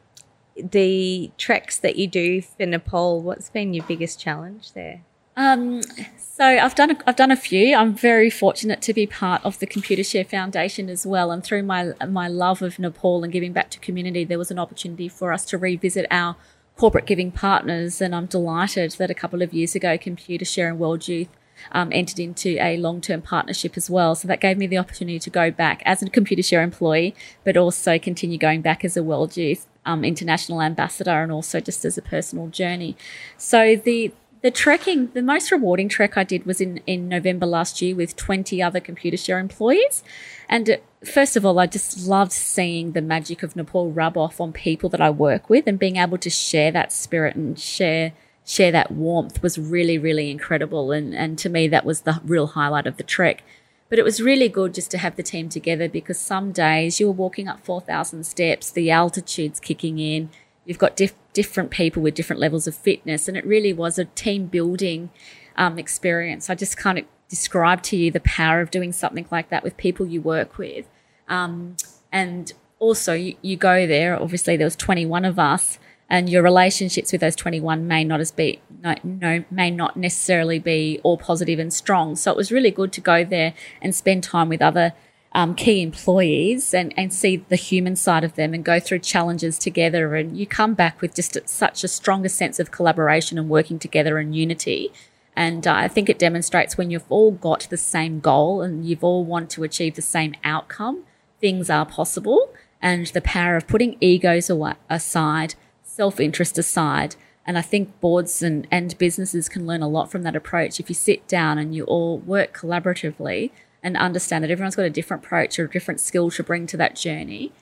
the 0.56 1.30
treks 1.38 1.78
that 1.78 1.96
you 1.96 2.06
do 2.06 2.42
for 2.42 2.66
Nepal, 2.66 3.20
what's 3.20 3.50
been 3.50 3.74
your 3.74 3.84
biggest 3.84 4.20
challenge 4.20 4.72
there? 4.72 5.02
Um, 5.40 5.80
so 6.18 6.44
I've 6.44 6.74
done 6.74 6.90
a, 6.90 6.96
I've 7.06 7.16
done 7.16 7.30
a 7.30 7.36
few. 7.36 7.74
I'm 7.74 7.94
very 7.94 8.28
fortunate 8.28 8.82
to 8.82 8.92
be 8.92 9.06
part 9.06 9.42
of 9.42 9.58
the 9.58 9.66
Computershare 9.66 10.26
Foundation 10.26 10.90
as 10.90 11.06
well, 11.06 11.30
and 11.30 11.42
through 11.42 11.62
my 11.62 11.94
my 12.06 12.28
love 12.28 12.60
of 12.60 12.78
Nepal 12.78 13.24
and 13.24 13.32
giving 13.32 13.54
back 13.54 13.70
to 13.70 13.78
community, 13.78 14.22
there 14.24 14.36
was 14.36 14.50
an 14.50 14.58
opportunity 14.58 15.08
for 15.08 15.32
us 15.32 15.46
to 15.46 15.56
revisit 15.56 16.06
our 16.10 16.36
corporate 16.76 17.06
giving 17.06 17.32
partners, 17.32 18.02
and 18.02 18.14
I'm 18.14 18.26
delighted 18.26 18.92
that 18.98 19.10
a 19.10 19.14
couple 19.14 19.40
of 19.40 19.54
years 19.54 19.74
ago, 19.74 19.96
Computershare 19.96 20.68
and 20.68 20.78
World 20.78 21.08
Youth 21.08 21.30
um, 21.72 21.90
entered 21.90 22.18
into 22.18 22.58
a 22.60 22.76
long 22.76 23.00
term 23.00 23.22
partnership 23.22 23.78
as 23.78 23.88
well. 23.88 24.14
So 24.14 24.28
that 24.28 24.42
gave 24.42 24.58
me 24.58 24.66
the 24.66 24.78
opportunity 24.78 25.20
to 25.20 25.30
go 25.30 25.50
back 25.50 25.82
as 25.86 26.02
a 26.02 26.06
Computershare 26.06 26.62
employee, 26.62 27.14
but 27.44 27.56
also 27.56 27.98
continue 27.98 28.36
going 28.36 28.60
back 28.60 28.84
as 28.84 28.94
a 28.94 29.02
World 29.02 29.38
Youth 29.38 29.66
um, 29.86 30.04
International 30.04 30.60
Ambassador 30.60 31.22
and 31.22 31.32
also 31.32 31.60
just 31.60 31.86
as 31.86 31.96
a 31.96 32.02
personal 32.02 32.48
journey. 32.48 32.94
So 33.38 33.76
the 33.76 34.12
the 34.42 34.50
trekking, 34.50 35.10
the 35.12 35.22
most 35.22 35.50
rewarding 35.50 35.88
trek 35.88 36.16
I 36.16 36.24
did 36.24 36.46
was 36.46 36.60
in, 36.60 36.80
in 36.86 37.08
November 37.08 37.46
last 37.46 37.82
year 37.82 37.94
with 37.94 38.16
20 38.16 38.62
other 38.62 38.80
Computershare 38.80 39.40
employees. 39.40 40.02
And 40.48 40.70
uh, 40.70 40.76
first 41.04 41.36
of 41.36 41.44
all, 41.44 41.58
I 41.58 41.66
just 41.66 42.06
loved 42.06 42.32
seeing 42.32 42.92
the 42.92 43.02
magic 43.02 43.42
of 43.42 43.54
Nepal 43.54 43.92
rub 43.92 44.16
off 44.16 44.40
on 44.40 44.52
people 44.52 44.88
that 44.90 45.00
I 45.00 45.10
work 45.10 45.50
with 45.50 45.66
and 45.66 45.78
being 45.78 45.96
able 45.96 46.18
to 46.18 46.30
share 46.30 46.70
that 46.72 46.92
spirit 46.92 47.36
and 47.36 47.58
share 47.58 48.12
share 48.42 48.72
that 48.72 48.90
warmth 48.90 49.42
was 49.42 49.58
really, 49.58 49.96
really 49.96 50.28
incredible. 50.28 50.90
And, 50.90 51.14
and 51.14 51.38
to 51.38 51.48
me, 51.48 51.68
that 51.68 51.84
was 51.84 52.00
the 52.00 52.20
real 52.24 52.48
highlight 52.48 52.86
of 52.86 52.96
the 52.96 53.04
trek. 53.04 53.44
But 53.88 53.98
it 53.98 54.04
was 54.04 54.20
really 54.20 54.48
good 54.48 54.74
just 54.74 54.90
to 54.92 54.98
have 54.98 55.14
the 55.14 55.22
team 55.22 55.48
together 55.48 55.88
because 55.88 56.18
some 56.18 56.50
days 56.50 56.98
you 56.98 57.06
were 57.06 57.12
walking 57.12 57.46
up 57.46 57.64
4,000 57.64 58.24
steps, 58.24 58.70
the 58.70 58.90
altitude's 58.90 59.60
kicking 59.60 59.98
in, 59.98 60.30
you've 60.70 60.78
got 60.78 60.94
diff- 60.94 61.16
different 61.32 61.72
people 61.72 62.00
with 62.00 62.14
different 62.14 62.38
levels 62.38 62.68
of 62.68 62.76
fitness, 62.76 63.26
and 63.26 63.36
it 63.36 63.44
really 63.44 63.72
was 63.72 63.98
a 63.98 64.04
team 64.04 64.46
building 64.46 65.10
um, 65.56 65.80
experience. 65.80 66.48
I 66.48 66.54
just 66.54 66.76
kind 66.76 66.96
of 66.96 67.06
describe 67.28 67.82
to 67.82 67.96
you 67.96 68.12
the 68.12 68.20
power 68.20 68.60
of 68.60 68.70
doing 68.70 68.92
something 68.92 69.26
like 69.32 69.50
that 69.50 69.64
with 69.64 69.76
people 69.76 70.06
you 70.06 70.22
work 70.22 70.58
with. 70.58 70.88
Um, 71.26 71.76
and 72.12 72.52
also, 72.78 73.14
you, 73.14 73.34
you 73.42 73.56
go 73.56 73.84
there. 73.84 74.16
Obviously, 74.16 74.56
there 74.56 74.64
was 74.64 74.76
21 74.76 75.24
of 75.24 75.40
us, 75.40 75.80
and 76.08 76.30
your 76.30 76.44
relationships 76.44 77.10
with 77.10 77.20
those 77.20 77.34
21 77.34 77.88
may 77.88 78.04
not 78.04 78.20
as 78.20 78.30
be 78.30 78.62
no, 78.80 78.94
no 79.02 79.44
may 79.50 79.72
not 79.72 79.96
necessarily 79.96 80.60
be 80.60 81.00
all 81.02 81.18
positive 81.18 81.58
and 81.58 81.72
strong. 81.72 82.14
So 82.14 82.30
it 82.30 82.36
was 82.36 82.52
really 82.52 82.70
good 82.70 82.92
to 82.92 83.00
go 83.00 83.24
there 83.24 83.54
and 83.82 83.92
spend 83.92 84.22
time 84.22 84.48
with 84.48 84.62
other 84.62 84.92
um, 85.32 85.54
key 85.54 85.82
employees 85.82 86.74
and, 86.74 86.92
and 86.96 87.12
see 87.12 87.36
the 87.36 87.56
human 87.56 87.94
side 87.94 88.24
of 88.24 88.34
them 88.34 88.52
and 88.52 88.64
go 88.64 88.80
through 88.80 88.98
challenges 88.98 89.58
together. 89.58 90.14
And 90.16 90.36
you 90.36 90.46
come 90.46 90.74
back 90.74 91.00
with 91.00 91.14
just 91.14 91.36
such 91.48 91.84
a 91.84 91.88
stronger 91.88 92.28
sense 92.28 92.58
of 92.58 92.70
collaboration 92.70 93.38
and 93.38 93.48
working 93.48 93.78
together 93.78 94.18
and 94.18 94.34
unity. 94.34 94.92
And 95.36 95.66
uh, 95.66 95.74
I 95.74 95.88
think 95.88 96.08
it 96.08 96.18
demonstrates 96.18 96.76
when 96.76 96.90
you've 96.90 97.04
all 97.08 97.30
got 97.30 97.68
the 97.70 97.76
same 97.76 98.18
goal 98.18 98.60
and 98.60 98.84
you've 98.84 99.04
all 99.04 99.24
want 99.24 99.50
to 99.50 99.62
achieve 99.62 99.94
the 99.94 100.02
same 100.02 100.34
outcome, 100.42 101.04
things 101.40 101.70
are 101.70 101.86
possible. 101.86 102.52
And 102.82 103.06
the 103.08 103.20
power 103.20 103.56
of 103.56 103.68
putting 103.68 103.96
egos 104.00 104.50
aside, 104.88 105.54
self 105.84 106.18
interest 106.18 106.58
aside. 106.58 107.14
And 107.46 107.56
I 107.58 107.62
think 107.62 108.00
boards 108.00 108.42
and, 108.42 108.66
and 108.70 108.96
businesses 108.98 109.48
can 109.48 109.66
learn 109.66 109.82
a 109.82 109.88
lot 109.88 110.10
from 110.10 110.22
that 110.22 110.36
approach 110.36 110.80
if 110.80 110.88
you 110.88 110.94
sit 110.94 111.28
down 111.28 111.58
and 111.58 111.74
you 111.74 111.84
all 111.84 112.18
work 112.18 112.56
collaboratively 112.56 113.50
and 113.82 113.96
understand 113.96 114.44
that 114.44 114.50
everyone's 114.50 114.76
got 114.76 114.84
a 114.84 114.90
different 114.90 115.24
approach 115.24 115.58
or 115.58 115.64
a 115.64 115.70
different 115.70 116.00
skill 116.00 116.30
to 116.30 116.42
bring 116.42 116.66
to 116.66 116.76
that 116.76 116.96
journey. 116.96 117.52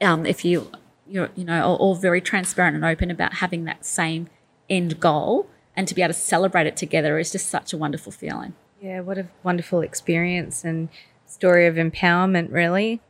Um, 0.00 0.26
if 0.26 0.44
you 0.44 0.70
you're 1.06 1.30
you 1.34 1.44
know 1.44 1.64
all, 1.64 1.76
all 1.76 1.94
very 1.94 2.20
transparent 2.20 2.76
and 2.76 2.84
open 2.84 3.10
about 3.10 3.34
having 3.34 3.64
that 3.64 3.84
same 3.84 4.28
end 4.68 5.00
goal 5.00 5.48
and 5.78 5.86
to 5.86 5.94
be 5.94 6.02
able 6.02 6.12
to 6.12 6.18
celebrate 6.18 6.66
it 6.66 6.76
together 6.76 7.18
is 7.18 7.30
just 7.30 7.48
such 7.48 7.72
a 7.72 7.76
wonderful 7.76 8.10
feeling. 8.10 8.54
Yeah, 8.80 9.00
what 9.00 9.16
a 9.16 9.28
wonderful 9.42 9.80
experience 9.80 10.64
and 10.64 10.88
story 11.24 11.66
of 11.66 11.76
empowerment, 11.76 12.52
really. 12.52 13.00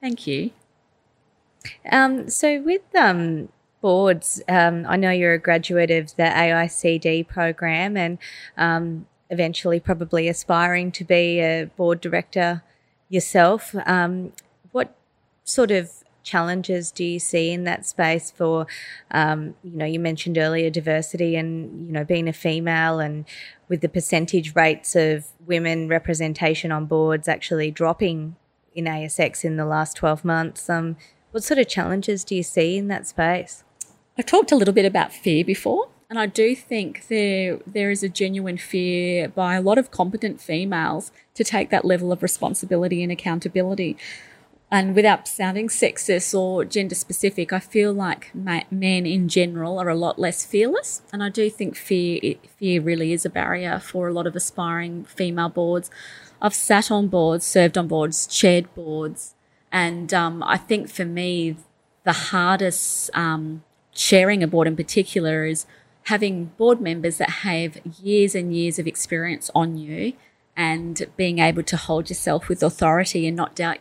Thank 0.00 0.26
you. 0.26 0.52
Um, 1.90 2.28
so 2.28 2.60
with 2.62 2.82
um, 2.94 3.48
boards, 3.80 4.40
um, 4.48 4.84
I 4.88 4.96
know 4.96 5.10
you're 5.10 5.34
a 5.34 5.38
graduate 5.38 5.90
of 5.90 6.14
the 6.16 6.22
AICD 6.22 7.26
program, 7.26 7.96
and 7.96 8.18
um, 8.56 9.06
eventually 9.32 9.80
probably 9.80 10.28
aspiring 10.28 10.92
to 10.92 11.04
be 11.04 11.40
a 11.40 11.64
board 11.76 12.00
director 12.00 12.62
yourself. 13.08 13.74
Um, 13.86 14.32
what 14.70 14.94
sort 15.42 15.70
of 15.70 15.90
challenges 16.22 16.92
do 16.92 17.02
you 17.02 17.18
see 17.18 17.50
in 17.50 17.64
that 17.64 17.84
space 17.84 18.30
for 18.30 18.66
um, 19.10 19.54
you 19.64 19.76
know 19.76 19.84
you 19.84 19.98
mentioned 19.98 20.38
earlier 20.38 20.70
diversity 20.70 21.34
and 21.34 21.86
you 21.86 21.92
know 21.92 22.04
being 22.04 22.28
a 22.28 22.32
female 22.32 23.00
and 23.00 23.24
with 23.68 23.80
the 23.80 23.88
percentage 23.88 24.54
rates 24.54 24.94
of 24.94 25.26
women 25.44 25.88
representation 25.88 26.70
on 26.70 26.86
boards 26.86 27.26
actually 27.26 27.72
dropping 27.72 28.36
in 28.72 28.84
ASX 28.84 29.44
in 29.44 29.56
the 29.56 29.64
last 29.64 29.96
12 29.96 30.24
months 30.24 30.70
um, 30.70 30.96
what 31.32 31.42
sort 31.42 31.58
of 31.58 31.66
challenges 31.66 32.22
do 32.22 32.36
you 32.36 32.42
see 32.44 32.76
in 32.76 32.86
that 32.86 33.08
space 33.08 33.64
I've 34.16 34.26
talked 34.26 34.52
a 34.52 34.56
little 34.56 34.74
bit 34.74 34.84
about 34.84 35.12
fear 35.12 35.44
before 35.44 35.88
and 36.12 36.18
I 36.18 36.26
do 36.26 36.54
think 36.54 37.08
there 37.08 37.58
there 37.66 37.90
is 37.90 38.02
a 38.02 38.08
genuine 38.22 38.58
fear 38.58 39.28
by 39.28 39.54
a 39.54 39.62
lot 39.62 39.78
of 39.78 39.90
competent 39.90 40.42
females 40.42 41.10
to 41.32 41.42
take 41.42 41.70
that 41.70 41.86
level 41.86 42.12
of 42.12 42.22
responsibility 42.22 43.02
and 43.02 43.10
accountability. 43.10 43.96
And 44.70 44.94
without 44.94 45.26
sounding 45.26 45.68
sexist 45.68 46.38
or 46.38 46.66
gender 46.66 46.94
specific, 46.94 47.50
I 47.50 47.60
feel 47.60 47.94
like 47.94 48.30
men 48.34 49.06
in 49.06 49.26
general 49.26 49.78
are 49.78 49.88
a 49.88 49.94
lot 49.94 50.18
less 50.18 50.44
fearless. 50.44 51.00
And 51.14 51.22
I 51.22 51.30
do 51.30 51.48
think 51.48 51.76
fear 51.76 52.34
fear 52.58 52.82
really 52.82 53.14
is 53.14 53.24
a 53.24 53.30
barrier 53.30 53.78
for 53.78 54.06
a 54.06 54.12
lot 54.12 54.26
of 54.26 54.36
aspiring 54.36 55.04
female 55.04 55.48
boards. 55.48 55.90
I've 56.42 56.52
sat 56.52 56.90
on 56.90 57.08
boards, 57.08 57.46
served 57.46 57.78
on 57.78 57.88
boards, 57.88 58.26
chaired 58.26 58.74
boards, 58.74 59.34
and 59.72 60.12
um, 60.12 60.42
I 60.42 60.58
think 60.58 60.90
for 60.90 61.06
me, 61.06 61.56
the 62.04 62.12
hardest 62.12 63.08
um, 63.14 63.62
chairing 63.94 64.42
a 64.42 64.46
board 64.46 64.66
in 64.66 64.76
particular 64.76 65.46
is 65.46 65.64
having 66.04 66.46
board 66.56 66.80
members 66.80 67.18
that 67.18 67.30
have 67.30 67.78
years 68.02 68.34
and 68.34 68.54
years 68.54 68.78
of 68.78 68.86
experience 68.86 69.50
on 69.54 69.76
you 69.76 70.14
and 70.56 71.06
being 71.16 71.38
able 71.38 71.62
to 71.62 71.76
hold 71.76 72.08
yourself 72.08 72.48
with 72.48 72.62
authority 72.62 73.26
and 73.26 73.36
not 73.36 73.54
doubt 73.54 73.78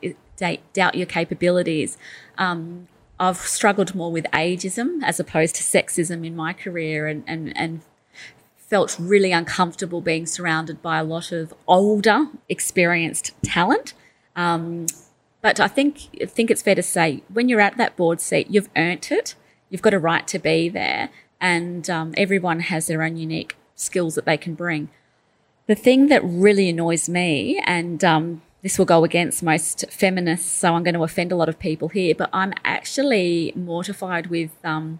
doubt 0.73 0.95
your 0.95 1.05
capabilities. 1.05 1.97
Um, 2.37 2.87
I've 3.19 3.37
struggled 3.37 3.93
more 3.93 4.11
with 4.11 4.25
ageism 4.33 5.03
as 5.03 5.19
opposed 5.19 5.55
to 5.57 5.63
sexism 5.63 6.25
in 6.25 6.35
my 6.35 6.53
career 6.53 7.05
and, 7.07 7.23
and, 7.27 7.55
and 7.55 7.81
felt 8.55 8.97
really 8.99 9.31
uncomfortable 9.31 10.01
being 10.01 10.25
surrounded 10.25 10.81
by 10.81 10.97
a 10.97 11.03
lot 11.03 11.31
of 11.31 11.53
older, 11.67 12.27
experienced 12.49 13.31
talent. 13.43 13.93
Um, 14.35 14.87
but 15.41 15.59
I 15.59 15.67
think 15.67 16.07
I 16.21 16.25
think 16.25 16.49
it's 16.49 16.61
fair 16.61 16.75
to 16.75 16.81
say 16.81 17.21
when 17.31 17.49
you're 17.49 17.61
at 17.61 17.77
that 17.77 17.95
board 17.95 18.21
seat, 18.21 18.47
you've 18.49 18.69
earned 18.75 19.09
it. 19.11 19.35
You've 19.69 19.81
got 19.81 19.93
a 19.93 19.99
right 19.99 20.27
to 20.27 20.39
be 20.39 20.69
there, 20.69 21.09
and 21.41 21.89
um, 21.89 22.13
everyone 22.15 22.61
has 22.61 22.87
their 22.87 23.01
own 23.01 23.17
unique 23.17 23.57
skills 23.75 24.15
that 24.15 24.25
they 24.25 24.37
can 24.37 24.53
bring. 24.53 24.89
The 25.67 25.75
thing 25.75 26.07
that 26.07 26.23
really 26.23 26.69
annoys 26.69 27.09
me, 27.09 27.61
and 27.65 28.03
um, 28.03 28.41
this 28.61 28.77
will 28.77 28.85
go 28.85 29.03
against 29.03 29.41
most 29.41 29.85
feminists, 29.89 30.49
so 30.49 30.75
I'm 30.75 30.83
going 30.83 30.93
to 30.93 31.03
offend 31.03 31.31
a 31.31 31.35
lot 31.35 31.49
of 31.49 31.59
people 31.59 31.89
here, 31.89 32.13
but 32.15 32.29
I'm 32.31 32.53
actually 32.63 33.51
mortified 33.55 34.27
with 34.27 34.51
um, 34.63 34.99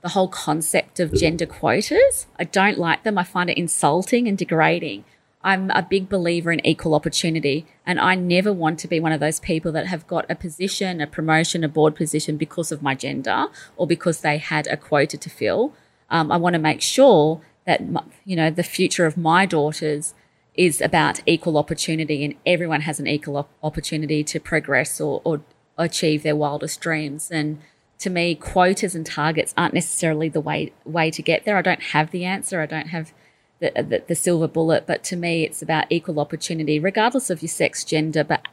the 0.00 0.10
whole 0.10 0.28
concept 0.28 0.98
of 0.98 1.12
gender 1.14 1.46
quotas. 1.46 2.26
I 2.38 2.44
don't 2.44 2.78
like 2.78 3.04
them. 3.04 3.18
I 3.18 3.24
find 3.24 3.50
it 3.50 3.58
insulting 3.58 4.26
and 4.26 4.38
degrading. 4.38 5.04
I'm 5.44 5.70
a 5.70 5.82
big 5.82 6.08
believer 6.08 6.52
in 6.52 6.64
equal 6.64 6.94
opportunity, 6.94 7.66
and 7.84 7.98
I 7.98 8.14
never 8.14 8.52
want 8.52 8.78
to 8.80 8.88
be 8.88 9.00
one 9.00 9.12
of 9.12 9.20
those 9.20 9.40
people 9.40 9.72
that 9.72 9.86
have 9.88 10.06
got 10.06 10.30
a 10.30 10.36
position, 10.36 11.00
a 11.00 11.06
promotion, 11.06 11.64
a 11.64 11.68
board 11.68 11.96
position 11.96 12.36
because 12.36 12.70
of 12.70 12.82
my 12.82 12.94
gender 12.94 13.46
or 13.76 13.86
because 13.86 14.20
they 14.20 14.38
had 14.38 14.66
a 14.68 14.76
quota 14.76 15.18
to 15.18 15.30
fill. 15.30 15.72
Um, 16.12 16.30
I 16.30 16.36
want 16.36 16.54
to 16.54 16.60
make 16.60 16.80
sure 16.80 17.40
that 17.66 17.80
you 18.24 18.36
know 18.36 18.50
the 18.50 18.62
future 18.62 19.06
of 19.06 19.16
my 19.16 19.46
daughters 19.46 20.14
is 20.54 20.80
about 20.80 21.20
equal 21.26 21.56
opportunity, 21.56 22.24
and 22.24 22.34
everyone 22.46 22.82
has 22.82 23.00
an 23.00 23.06
equal 23.06 23.38
op- 23.38 23.50
opportunity 23.62 24.22
to 24.22 24.38
progress 24.38 25.00
or, 25.00 25.22
or 25.24 25.40
achieve 25.78 26.22
their 26.22 26.36
wildest 26.36 26.80
dreams. 26.80 27.30
And 27.30 27.60
to 27.98 28.10
me, 28.10 28.34
quotas 28.34 28.94
and 28.94 29.06
targets 29.06 29.54
aren't 29.56 29.74
necessarily 29.74 30.28
the 30.28 30.40
way 30.40 30.72
way 30.84 31.10
to 31.10 31.22
get 31.22 31.44
there. 31.44 31.56
I 31.56 31.62
don't 31.62 31.82
have 31.82 32.10
the 32.10 32.24
answer. 32.24 32.60
I 32.60 32.66
don't 32.66 32.88
have 32.88 33.12
the, 33.60 33.70
the, 33.76 34.02
the 34.08 34.14
silver 34.14 34.48
bullet. 34.48 34.86
But 34.86 35.02
to 35.04 35.16
me, 35.16 35.44
it's 35.44 35.62
about 35.62 35.86
equal 35.88 36.20
opportunity, 36.20 36.78
regardless 36.78 37.30
of 37.30 37.40
your 37.40 37.48
sex, 37.48 37.84
gender, 37.84 38.24
but 38.24 38.46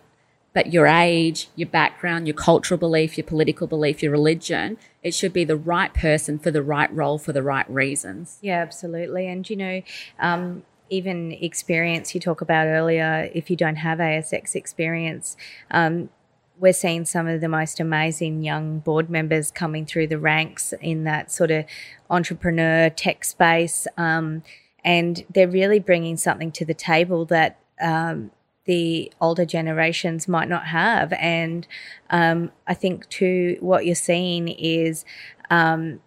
but 0.54 0.74
your 0.74 0.88
age, 0.88 1.50
your 1.56 1.70
background, 1.70 2.28
your 2.28 2.36
cultural 2.36 2.78
belief, 2.78 3.18
your 3.18 3.26
political 3.26 3.68
belief, 3.68 4.02
your 4.02 4.12
religion, 4.12 4.78
it 5.04 5.14
should 5.14 5.32
be 5.32 5.44
the 5.44 5.56
right 5.56 5.94
person 5.94 6.40
for 6.40 6.52
the 6.52 6.64
right 6.64 6.94
role 6.94 7.18
for 7.18 7.32
the 7.32 7.44
right 7.44 7.70
reasons. 7.70 8.40
Yeah, 8.42 8.62
absolutely. 8.62 9.28
And 9.28 9.48
you 9.50 9.56
know, 9.56 9.82
um, 10.20 10.64
even 10.90 11.32
experience 11.34 12.16
you 12.16 12.22
talk 12.22 12.42
about 12.42 12.68
earlier, 12.68 13.30
if 13.34 13.50
you 13.50 13.56
don't 13.56 13.78
have 13.78 14.00
ASX 14.00 14.56
experience, 14.56 15.38
um, 15.72 16.10
we're 16.58 16.74
seeing 16.74 17.06
some 17.06 17.28
of 17.28 17.42
the 17.42 17.48
most 17.48 17.80
amazing 17.80 18.44
young 18.44 18.80
board 18.80 19.10
members 19.10 19.50
coming 19.50 19.86
through 19.86 20.08
the 20.08 20.20
ranks 20.20 20.74
in 20.82 21.06
that 21.06 21.32
sort 21.32 21.52
of 21.52 21.66
entrepreneur 22.10 22.90
tech 22.90 23.24
space. 23.24 23.88
Um, 23.98 24.44
and 24.84 25.26
they're 25.30 25.48
really 25.48 25.80
bringing 25.80 26.18
something 26.18 26.52
to 26.54 26.66
the 26.66 26.74
table 26.74 27.26
that 27.26 27.60
um, 27.82 28.32
the 28.66 29.12
older 29.20 29.46
generations 29.46 30.28
might 30.28 30.50
not 30.50 30.68
have. 30.68 31.14
And 31.14 31.68
um, 32.10 32.52
I 32.68 32.74
think, 32.74 33.10
too, 33.10 33.58
what 33.60 33.86
you're 33.86 33.96
seeing 33.96 34.48
is 34.50 35.06
um, 35.50 36.02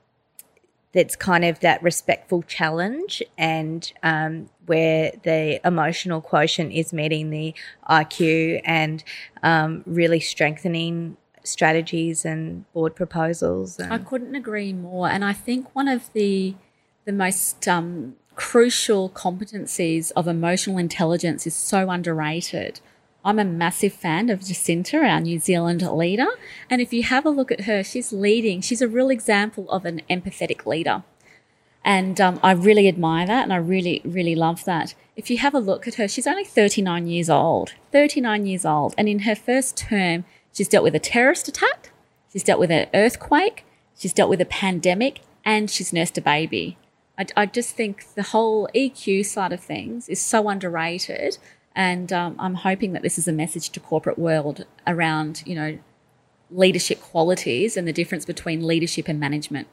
that's 0.92 1.16
kind 1.16 1.44
of 1.44 1.60
that 1.60 1.82
respectful 1.82 2.42
challenge 2.42 3.22
and 3.38 3.92
um, 4.02 4.48
where 4.66 5.12
the 5.24 5.60
emotional 5.66 6.20
quotient 6.20 6.72
is 6.72 6.92
meeting 6.92 7.30
the 7.30 7.54
IQ 7.88 8.60
and 8.64 9.02
um, 9.42 9.82
really 9.86 10.20
strengthening 10.20 11.16
strategies 11.44 12.24
and 12.24 12.70
board 12.72 12.94
proposals. 12.94 13.78
And 13.78 13.92
I 13.92 13.98
couldn't 13.98 14.34
agree 14.34 14.72
more. 14.72 15.08
And 15.08 15.24
I 15.24 15.32
think 15.32 15.74
one 15.74 15.88
of 15.88 16.12
the 16.12 16.54
the 17.04 17.12
most 17.12 17.66
um, 17.66 18.14
crucial 18.34 19.10
competencies 19.10 20.12
of 20.16 20.26
emotional 20.26 20.78
intelligence 20.78 21.46
is 21.46 21.54
so 21.54 21.90
underrated. 21.90 22.80
I'm 23.24 23.38
a 23.38 23.44
massive 23.44 23.92
fan 23.92 24.30
of 24.30 24.40
Jacinta, 24.44 24.98
our 24.98 25.20
New 25.20 25.38
Zealand 25.38 25.82
leader. 25.82 26.26
And 26.68 26.80
if 26.80 26.92
you 26.92 27.04
have 27.04 27.24
a 27.24 27.30
look 27.30 27.52
at 27.52 27.62
her, 27.62 27.84
she's 27.84 28.12
leading. 28.12 28.60
She's 28.60 28.82
a 28.82 28.88
real 28.88 29.10
example 29.10 29.70
of 29.70 29.84
an 29.84 30.02
empathetic 30.10 30.66
leader. 30.66 31.04
And 31.84 32.20
um, 32.20 32.40
I 32.42 32.52
really 32.52 32.88
admire 32.88 33.26
that 33.26 33.42
and 33.42 33.52
I 33.52 33.56
really, 33.56 34.00
really 34.04 34.34
love 34.34 34.64
that. 34.64 34.94
If 35.16 35.30
you 35.30 35.38
have 35.38 35.54
a 35.54 35.58
look 35.58 35.86
at 35.86 35.96
her, 35.96 36.08
she's 36.08 36.26
only 36.26 36.44
39 36.44 37.06
years 37.06 37.28
old. 37.28 37.74
39 37.92 38.46
years 38.46 38.64
old. 38.64 38.94
And 38.96 39.08
in 39.08 39.20
her 39.20 39.34
first 39.34 39.76
term, 39.76 40.24
she's 40.52 40.68
dealt 40.68 40.84
with 40.84 40.94
a 40.94 41.00
terrorist 41.00 41.48
attack, 41.48 41.90
she's 42.32 42.42
dealt 42.42 42.60
with 42.60 42.70
an 42.70 42.88
earthquake, 42.94 43.64
she's 43.96 44.12
dealt 44.12 44.30
with 44.30 44.40
a 44.40 44.46
pandemic, 44.46 45.20
and 45.44 45.70
she's 45.70 45.92
nursed 45.92 46.18
a 46.18 46.22
baby. 46.22 46.76
I, 47.18 47.26
I 47.36 47.46
just 47.46 47.74
think 47.74 48.14
the 48.14 48.22
whole 48.22 48.68
EQ 48.74 49.26
side 49.26 49.52
of 49.52 49.60
things 49.60 50.08
is 50.08 50.20
so 50.20 50.48
underrated. 50.48 51.38
And 51.74 52.12
um, 52.12 52.36
I'm 52.38 52.54
hoping 52.54 52.92
that 52.92 53.02
this 53.02 53.18
is 53.18 53.26
a 53.26 53.32
message 53.32 53.70
to 53.70 53.80
corporate 53.80 54.18
world 54.18 54.66
around, 54.86 55.42
you 55.46 55.54
know, 55.54 55.78
leadership 56.50 57.00
qualities 57.00 57.76
and 57.76 57.88
the 57.88 57.92
difference 57.92 58.24
between 58.24 58.66
leadership 58.66 59.08
and 59.08 59.18
management. 59.18 59.68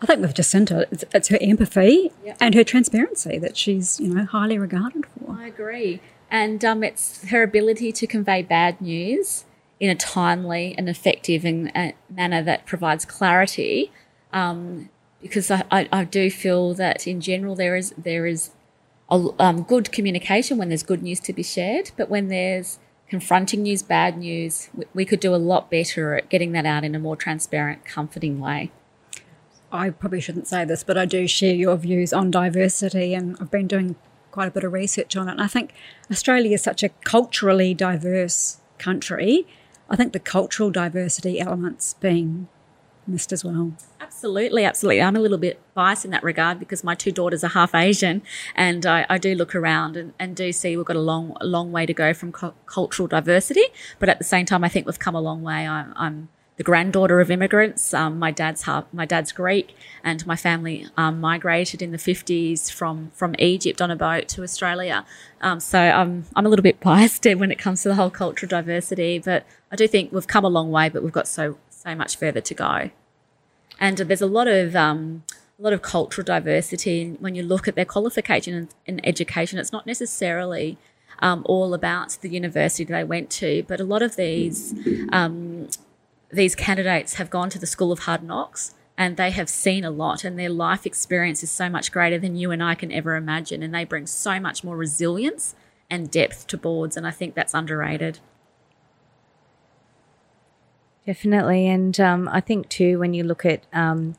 I 0.00 0.06
think 0.06 0.20
with 0.20 0.34
Jacinta, 0.34 0.86
it's, 0.90 1.04
it's 1.14 1.28
her 1.28 1.38
empathy 1.40 2.12
yep. 2.24 2.36
and 2.40 2.54
her 2.54 2.64
transparency 2.64 3.38
that 3.38 3.56
she's, 3.56 4.00
you 4.00 4.14
know, 4.14 4.24
highly 4.24 4.58
regarded 4.58 5.04
for. 5.06 5.36
I 5.38 5.46
agree. 5.46 6.00
And 6.30 6.64
um, 6.64 6.82
it's 6.82 7.28
her 7.28 7.42
ability 7.42 7.92
to 7.92 8.06
convey 8.06 8.42
bad 8.42 8.80
news 8.80 9.44
in 9.80 9.90
a 9.90 9.94
timely 9.94 10.74
and 10.76 10.88
effective 10.88 11.44
and, 11.44 11.70
uh, 11.74 11.92
manner 12.10 12.42
that 12.42 12.66
provides 12.66 13.04
clarity. 13.04 13.92
Um, 14.32 14.90
because 15.24 15.50
I, 15.50 15.64
I, 15.70 15.88
I, 15.90 16.04
do 16.04 16.30
feel 16.30 16.74
that 16.74 17.06
in 17.06 17.18
general 17.22 17.54
there 17.54 17.76
is 17.76 17.94
there 17.96 18.26
is 18.26 18.50
a, 19.10 19.30
um, 19.38 19.62
good 19.62 19.90
communication 19.90 20.58
when 20.58 20.68
there's 20.68 20.82
good 20.82 21.02
news 21.02 21.18
to 21.20 21.32
be 21.32 21.42
shared, 21.42 21.92
but 21.96 22.10
when 22.10 22.28
there's 22.28 22.78
confronting 23.08 23.62
news, 23.62 23.82
bad 23.82 24.18
news, 24.18 24.68
we, 24.74 24.84
we 24.92 25.04
could 25.06 25.20
do 25.20 25.34
a 25.34 25.36
lot 25.36 25.70
better 25.70 26.14
at 26.14 26.28
getting 26.28 26.52
that 26.52 26.66
out 26.66 26.84
in 26.84 26.94
a 26.94 26.98
more 26.98 27.16
transparent, 27.16 27.86
comforting 27.86 28.38
way. 28.38 28.70
I 29.72 29.90
probably 29.90 30.20
shouldn't 30.20 30.46
say 30.46 30.66
this, 30.66 30.84
but 30.84 30.98
I 30.98 31.06
do 31.06 31.26
share 31.26 31.54
your 31.54 31.76
views 31.76 32.12
on 32.12 32.30
diversity, 32.30 33.14
and 33.14 33.36
I've 33.40 33.50
been 33.50 33.66
doing 33.66 33.96
quite 34.30 34.48
a 34.48 34.50
bit 34.50 34.64
of 34.64 34.74
research 34.74 35.16
on 35.16 35.28
it. 35.28 35.32
And 35.32 35.40
I 35.40 35.46
think 35.46 35.72
Australia 36.10 36.52
is 36.52 36.62
such 36.62 36.82
a 36.82 36.90
culturally 37.04 37.72
diverse 37.72 38.58
country. 38.78 39.46
I 39.88 39.96
think 39.96 40.12
the 40.12 40.20
cultural 40.20 40.70
diversity 40.70 41.40
elements 41.40 41.94
being 41.94 42.48
missed 43.06 43.32
as 43.32 43.44
well. 43.44 43.72
Absolutely, 44.00 44.64
absolutely. 44.64 45.02
I'm 45.02 45.16
a 45.16 45.20
little 45.20 45.38
bit 45.38 45.60
biased 45.74 46.04
in 46.04 46.10
that 46.12 46.22
regard 46.22 46.58
because 46.58 46.84
my 46.84 46.94
two 46.94 47.12
daughters 47.12 47.44
are 47.44 47.48
half 47.48 47.74
Asian, 47.74 48.22
and 48.54 48.86
I, 48.86 49.06
I 49.08 49.18
do 49.18 49.34
look 49.34 49.54
around 49.54 49.96
and, 49.96 50.12
and, 50.18 50.34
do 50.34 50.52
see 50.52 50.76
we've 50.76 50.86
got 50.86 50.96
a 50.96 51.00
long, 51.00 51.36
long 51.40 51.70
way 51.70 51.86
to 51.86 51.94
go 51.94 52.12
from 52.12 52.32
cu- 52.32 52.54
cultural 52.66 53.06
diversity. 53.06 53.64
But 53.98 54.08
at 54.08 54.18
the 54.18 54.24
same 54.24 54.46
time, 54.46 54.64
I 54.64 54.68
think 54.68 54.86
we've 54.86 54.98
come 54.98 55.14
a 55.14 55.20
long 55.20 55.42
way. 55.42 55.66
I, 55.66 55.86
I'm 55.96 56.28
the 56.56 56.62
granddaughter 56.62 57.20
of 57.20 57.30
immigrants. 57.30 57.92
Um, 57.92 58.18
my 58.18 58.30
dad's 58.30 58.62
half, 58.62 58.84
my 58.92 59.04
dad's 59.04 59.32
Greek, 59.32 59.74
and 60.04 60.24
my 60.26 60.36
family 60.36 60.86
um, 60.96 61.20
migrated 61.20 61.82
in 61.82 61.90
the 61.90 61.98
fifties 61.98 62.70
from 62.70 63.10
from 63.14 63.34
Egypt 63.38 63.82
on 63.82 63.90
a 63.90 63.96
boat 63.96 64.28
to 64.28 64.42
Australia. 64.42 65.04
Um, 65.40 65.60
so 65.60 65.78
I'm 65.78 66.26
I'm 66.36 66.46
a 66.46 66.48
little 66.48 66.62
bit 66.62 66.80
biased 66.90 67.24
when 67.24 67.50
it 67.50 67.58
comes 67.58 67.82
to 67.82 67.88
the 67.88 67.96
whole 67.96 68.10
cultural 68.10 68.48
diversity, 68.48 69.18
but 69.18 69.44
I 69.72 69.76
do 69.76 69.88
think 69.88 70.12
we've 70.12 70.26
come 70.26 70.44
a 70.44 70.48
long 70.48 70.70
way, 70.70 70.88
but 70.88 71.02
we've 71.02 71.12
got 71.12 71.26
so 71.26 71.58
so 71.84 71.94
much 71.94 72.16
further 72.16 72.40
to 72.40 72.54
go. 72.54 72.90
And 73.80 73.98
there's 73.98 74.22
a 74.22 74.26
lot 74.26 74.48
of 74.48 74.76
um, 74.76 75.24
a 75.58 75.62
lot 75.62 75.72
of 75.72 75.82
cultural 75.82 76.24
diversity 76.24 77.16
when 77.20 77.34
you 77.34 77.42
look 77.42 77.68
at 77.68 77.74
their 77.74 77.84
qualification 77.84 78.68
in 78.86 79.04
education. 79.04 79.58
It's 79.58 79.72
not 79.72 79.86
necessarily 79.86 80.78
um, 81.20 81.42
all 81.46 81.74
about 81.74 82.18
the 82.20 82.28
university 82.28 82.84
they 82.84 83.04
went 83.04 83.30
to, 83.30 83.64
but 83.68 83.80
a 83.80 83.84
lot 83.84 84.02
of 84.02 84.16
these 84.16 84.74
um, 85.12 85.68
these 86.30 86.54
candidates 86.54 87.14
have 87.14 87.30
gone 87.30 87.50
to 87.50 87.58
the 87.58 87.66
School 87.66 87.92
of 87.92 88.00
Hard 88.00 88.22
Knocks 88.22 88.74
and 88.96 89.16
they 89.16 89.30
have 89.30 89.48
seen 89.48 89.84
a 89.84 89.90
lot 89.90 90.24
and 90.24 90.38
their 90.38 90.50
life 90.50 90.86
experience 90.86 91.42
is 91.42 91.50
so 91.50 91.68
much 91.68 91.92
greater 91.92 92.18
than 92.18 92.36
you 92.36 92.50
and 92.50 92.62
I 92.62 92.74
can 92.74 92.92
ever 92.92 93.16
imagine 93.16 93.62
and 93.62 93.74
they 93.74 93.84
bring 93.84 94.06
so 94.06 94.38
much 94.38 94.62
more 94.62 94.76
resilience 94.76 95.54
and 95.90 96.10
depth 96.10 96.46
to 96.48 96.56
boards 96.56 96.96
and 96.96 97.06
I 97.06 97.10
think 97.10 97.34
that's 97.34 97.54
underrated. 97.54 98.18
Definitely. 101.06 101.68
And 101.68 101.98
um, 102.00 102.28
I 102.28 102.40
think 102.40 102.68
too, 102.68 102.98
when 102.98 103.12
you 103.12 103.24
look 103.24 103.44
at 103.44 103.64
um, 103.72 104.16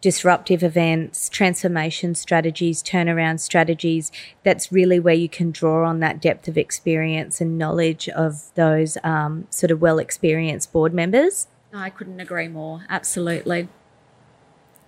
disruptive 0.00 0.62
events, 0.62 1.30
transformation 1.30 2.14
strategies, 2.14 2.82
turnaround 2.82 3.40
strategies, 3.40 4.12
that's 4.42 4.70
really 4.70 5.00
where 5.00 5.14
you 5.14 5.28
can 5.28 5.50
draw 5.50 5.88
on 5.88 6.00
that 6.00 6.20
depth 6.20 6.46
of 6.46 6.58
experience 6.58 7.40
and 7.40 7.56
knowledge 7.56 8.08
of 8.10 8.54
those 8.54 8.98
um, 9.02 9.46
sort 9.48 9.70
of 9.70 9.80
well 9.80 9.98
experienced 9.98 10.72
board 10.72 10.92
members. 10.92 11.46
I 11.72 11.90
couldn't 11.90 12.20
agree 12.20 12.48
more. 12.48 12.84
Absolutely. 12.88 13.68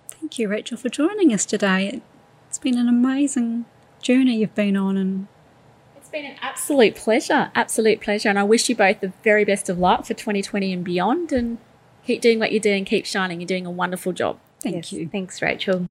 Thank 0.09 0.39
you, 0.39 0.47
Rachel, 0.47 0.77
for 0.77 0.89
joining 0.89 1.33
us 1.33 1.45
today. 1.45 2.01
It's 2.47 2.59
been 2.59 2.77
an 2.77 2.87
amazing 2.87 3.65
journey 4.01 4.37
you've 4.37 4.55
been 4.55 4.77
on 4.77 4.97
and 4.97 5.27
it's 6.07 6.13
been 6.13 6.25
an 6.25 6.37
absolute 6.41 6.95
pleasure, 6.95 7.51
absolute 7.53 7.99
pleasure. 7.99 8.29
And 8.29 8.39
I 8.39 8.43
wish 8.43 8.69
you 8.69 8.75
both 8.77 9.01
the 9.01 9.11
very 9.23 9.43
best 9.43 9.67
of 9.67 9.77
luck 9.77 10.05
for 10.05 10.13
2020 10.13 10.71
and 10.71 10.81
beyond. 10.81 11.33
And 11.33 11.57
keep 12.05 12.21
doing 12.21 12.39
what 12.39 12.53
you're 12.53 12.61
doing, 12.61 12.85
keep 12.85 13.05
shining. 13.05 13.41
You're 13.41 13.47
doing 13.47 13.65
a 13.65 13.71
wonderful 13.71 14.13
job. 14.13 14.39
Thank 14.61 14.75
yes. 14.75 14.93
you. 14.93 15.09
Thanks, 15.09 15.41
Rachel. 15.41 15.87